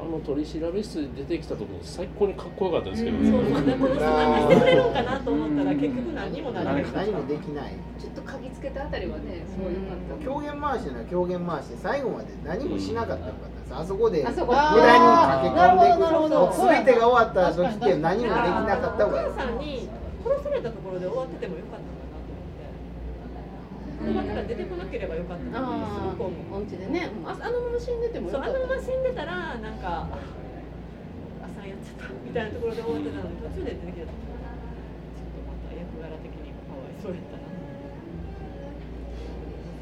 [0.01, 3.73] あの取り調べ室で出てきたところ最高にかっこよかったですけどそうそうね。
[3.75, 7.73] この人なんかしてくれるんかなと思ったら結局何にもならない何もできない。
[8.01, 16.69] ちょっと嗅ぎつけたあたりはねすごい良かった狂言回しなら狂言回しで最後まで何もしなかったかったですあそこで無駄に駆け込んでいくなるほどなるほど。
[16.73, 19.89] 全てが終わった時って何もできなかったお母さんに
[20.25, 21.90] 殺されたところで終わっててもよかった
[24.01, 28.57] この場から出てこなければよかったなってすあごく思うあ、お家でね、ああのまま死んでてもよかった。
[28.57, 30.17] そうあのまま死んでたらなんかあ
[31.45, 34.09] 朝やっちゃったみたいなところで終わってたのに途中で出てきた。
[34.09, 37.45] とちょっとまた役柄的にかわいそうやったな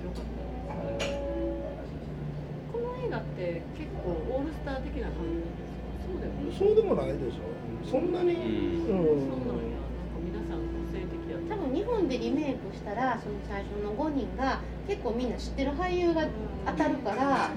[0.02, 0.34] 面白かっ
[0.98, 1.06] た。
[2.74, 6.58] この映画って結構オールスター的な感じなんですか。
[6.58, 7.46] そうでもないそうでもないでしょ。
[7.86, 9.67] そんなにうんそうなん
[10.92, 16.26] 性的やった多分日本でリメイクしたらその最初の5人が結構みんな知ってる俳優が
[16.66, 17.50] 当たるから、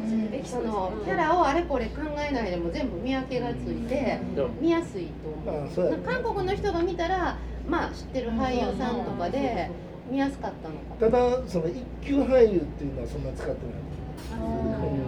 [0.45, 4.19] そのキャラをあれこれ考えないでも全部見分けがついて
[4.59, 5.88] 見やすいと思う。
[5.88, 6.03] うやね。
[6.05, 9.69] 韓国の人が見たらまあ知ってる俳優さんとかで
[10.09, 13.82] 見やすかったのかただその一級俳優っていうのはそんな使ってない。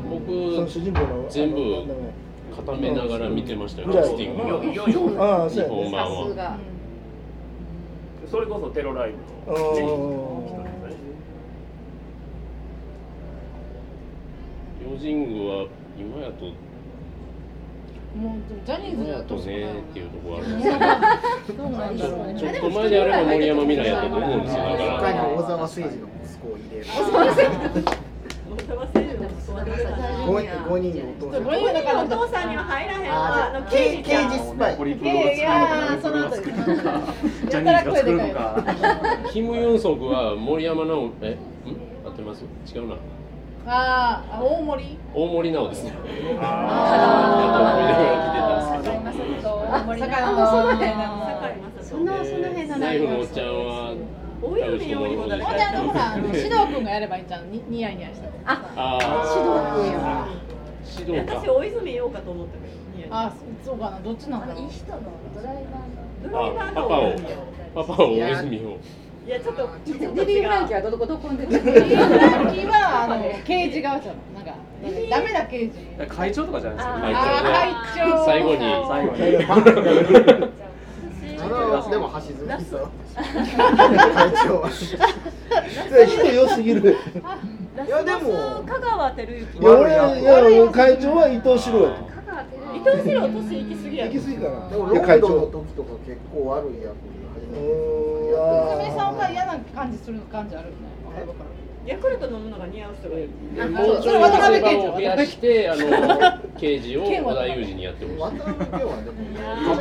[0.10, 1.86] 僕その主人公の全部
[2.56, 5.40] 固めながら見てましたよ、キャスティング日本版
[5.92, 6.58] は。
[8.34, 9.12] それこそテロライ
[9.46, 11.14] ブの、人ですね
[14.92, 16.46] ヨジングは今やと
[18.18, 20.72] もうジャニーズだとねっていうところあるんです
[21.46, 21.70] けど
[22.40, 24.64] ちょっと前であれば森山未来やったと思うんですよ。
[24.64, 26.86] だから大沢誠二の息子を入れる
[29.66, 37.14] 治の息子は誰だな5人お父さん五人お父さんには入らへんわあの刑事刑事スパイホリプロを作るのかその後作るのか
[37.50, 38.64] ジャニーズが作るのか
[39.32, 41.38] キム・ユンソクは森山直え
[42.06, 42.44] 合ってます
[42.74, 42.96] 違うな
[43.66, 45.94] ああ大森大森直ですね
[46.42, 53.96] あー大正と大森坂な井その辺堺雅人そのその辺のナイフのおっちゃんは
[54.44, 59.00] 大泉洋にも誰かほんであのほらあの指導君がやればいいんじゃんにニヤニヤしてあ
[60.94, 61.24] 指導君や。
[61.26, 62.66] 私大泉洋かと思ったけど
[62.96, 63.34] ニヤニヤあ
[63.64, 65.00] そうかなどっちなんだろういい人の
[65.34, 66.82] ドライバーのドライバーの
[67.74, 68.78] パパをパパを大泉を
[69.26, 74.54] いやちょっとちょっとデビー・フランキーはどこどこんでリリーフランキーはあの刑事側じゃんなんか
[75.10, 75.74] ダメな刑事
[76.10, 80.63] 会長とかじゃないですか会長最後に最後に
[81.78, 84.70] あのでも橋爪と会長は。
[86.08, 86.98] 人良すぎる
[87.76, 88.64] ラいやでも。
[88.68, 89.58] 香川照之。
[89.60, 90.24] いや俺い
[90.56, 91.80] や会長は伊藤四郎
[92.76, 95.28] 伊藤四郎年行き過ぎやろ行き過ぎかなでもロンいや会長。
[95.28, 96.94] ドンの時とか結構悪い役
[97.54, 98.30] うーん。
[98.30, 98.38] いや
[98.78, 100.78] 娘さんは嫌な感じする感じあるよね
[101.86, 103.30] ヤクルト飲むのが似合う人がいる。
[103.72, 105.82] もうちょい乗せ場を増やしてあの
[106.58, 108.20] 刑事を織田裕二にやってほしい。
[108.20, 109.20] 渡辺家はでも。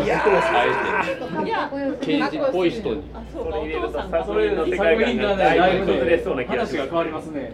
[0.04, 0.26] いやあ
[1.44, 3.02] いやえて刑事っぽい人に。
[3.14, 4.24] あそうかおそれ入れると父さんか。
[4.24, 7.52] それの世界観がだだいぶ崩れそうな気が話が変わりますね。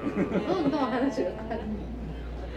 [0.48, 1.60] どんどん話が変わる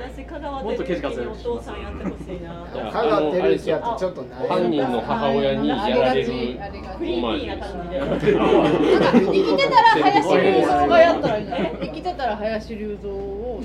[0.02, 4.48] 私香川もっとケチ照之にお父さんやってほしいな香川照之やとちょっとない。
[4.48, 13.62] 犯人の母親にやられるクリーミーな感じでなんか生きてたら林隆三がやったらいいんじゃない生きてたら林隆三を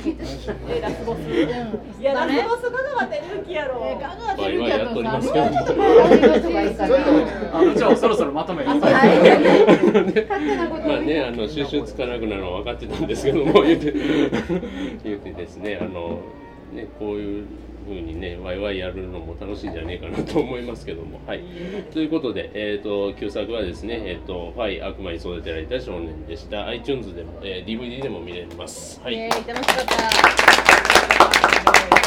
[0.68, 1.26] えラスボスうん
[2.00, 5.44] いやラスボス香川照之やろえー香川照之はやっておりますけど。
[5.46, 5.50] も
[7.52, 8.90] あ部長そろそろまとめ勝手
[10.56, 13.92] なことをまあね、あの収集つかなくなるのは分かってたんですけども言って
[15.04, 16.18] 言ってですねあの
[16.72, 17.46] ねこういう
[17.86, 21.20] ふうにねワイワイやるのも楽しいんじゃねえかなと思いますけども。
[21.26, 21.42] はい。
[21.92, 26.66] ということで、えー、と旧作はですね「えー、とファイ悪魔に育てられた少年」でした。
[26.66, 29.00] iTunes でも、えー DVD でも見れます。
[29.02, 29.28] はい。
[29.28, 29.64] 楽しかっ
[32.02, 32.05] た